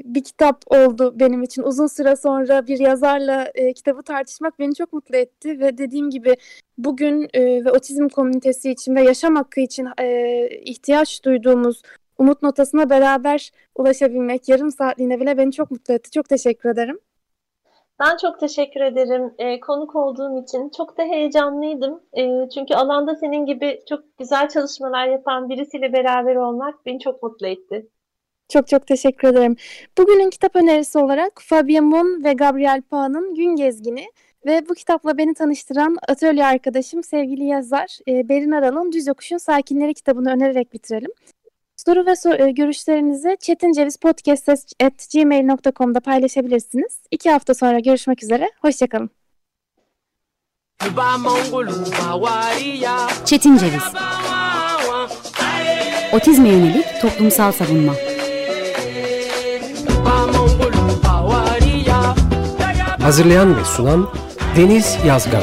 bir 0.04 0.24
kitap 0.24 0.64
oldu 0.66 1.14
benim 1.20 1.42
için. 1.42 1.62
Uzun 1.62 1.86
süre 1.86 2.16
sonra 2.16 2.66
bir 2.66 2.78
yazarla 2.78 3.50
e, 3.54 3.72
kitabı 3.72 4.02
tartışmak 4.02 4.58
beni 4.58 4.74
çok 4.74 4.92
mutlu 4.92 5.16
etti 5.16 5.60
ve 5.60 5.78
dediğim 5.78 6.10
gibi 6.10 6.36
bugün 6.78 7.28
e, 7.34 7.64
ve 7.64 7.70
otizm 7.70 8.08
komünitesi 8.08 8.70
için 8.70 8.96
ve 8.96 9.02
yaşam 9.02 9.36
hakkı 9.36 9.60
için 9.60 9.88
e, 10.00 10.48
ihtiyaç 10.64 11.24
duyduğumuz 11.24 11.82
umut 12.18 12.42
notasına 12.42 12.90
beraber 12.90 13.50
ulaşabilmek 13.74 14.48
yarım 14.48 14.70
saatliğine 14.70 15.20
bile 15.20 15.38
beni 15.38 15.52
çok 15.52 15.70
mutlu 15.70 15.94
etti. 15.94 16.10
Çok 16.10 16.28
teşekkür 16.28 16.68
ederim. 16.68 16.98
Ben 17.98 18.16
çok 18.16 18.40
teşekkür 18.40 18.80
ederim 18.80 19.34
e, 19.38 19.60
konuk 19.60 19.96
olduğum 19.96 20.42
için. 20.42 20.70
Çok 20.76 20.98
da 20.98 21.02
heyecanlıydım. 21.02 22.02
E, 22.12 22.48
çünkü 22.54 22.74
alanda 22.74 23.14
senin 23.14 23.46
gibi 23.46 23.82
çok 23.88 24.18
güzel 24.18 24.48
çalışmalar 24.48 25.06
yapan 25.06 25.48
birisiyle 25.48 25.92
beraber 25.92 26.36
olmak 26.36 26.86
beni 26.86 27.00
çok 27.00 27.22
mutlu 27.22 27.46
etti. 27.46 27.88
Çok 28.48 28.68
çok 28.68 28.86
teşekkür 28.86 29.28
ederim. 29.28 29.56
Bugünün 29.98 30.30
kitap 30.30 30.56
önerisi 30.56 30.98
olarak 30.98 31.42
Fabia 31.42 31.82
Mon 31.82 32.24
ve 32.24 32.32
Gabriel 32.32 32.82
Pa'nın 32.82 33.34
Gün 33.34 33.56
Gezgini 33.56 34.06
ve 34.46 34.68
bu 34.68 34.74
kitapla 34.74 35.18
beni 35.18 35.34
tanıştıran 35.34 35.96
atölye 36.08 36.46
arkadaşım 36.46 37.02
sevgili 37.02 37.44
yazar 37.44 37.98
e, 38.08 38.28
Berin 38.28 38.50
Aral'ın 38.50 38.92
Düz 38.92 39.06
Yokuş'un 39.06 39.38
Sakinleri 39.38 39.94
kitabını 39.94 40.32
önererek 40.32 40.72
bitirelim. 40.72 41.10
Soru 41.86 42.06
ve 42.06 42.16
sor- 42.16 42.38
e, 42.40 42.50
görüşlerinizi 42.50 43.36
çetincevizpodcast.gmail.com'da 43.40 46.00
paylaşabilirsiniz. 46.00 46.98
İki 47.10 47.30
hafta 47.30 47.54
sonra 47.54 47.78
görüşmek 47.78 48.22
üzere. 48.22 48.50
Hoşçakalın. 48.62 49.10
Çetin 53.24 53.56
Ceviz 53.56 53.82
Otizme 56.12 56.48
yönelik 56.48 56.86
toplumsal 57.02 57.52
savunma 57.52 57.92
Hazırlayan 63.02 63.56
ve 63.56 63.64
sunan 63.64 64.08
Deniz 64.56 64.96
Yazgan. 65.06 65.42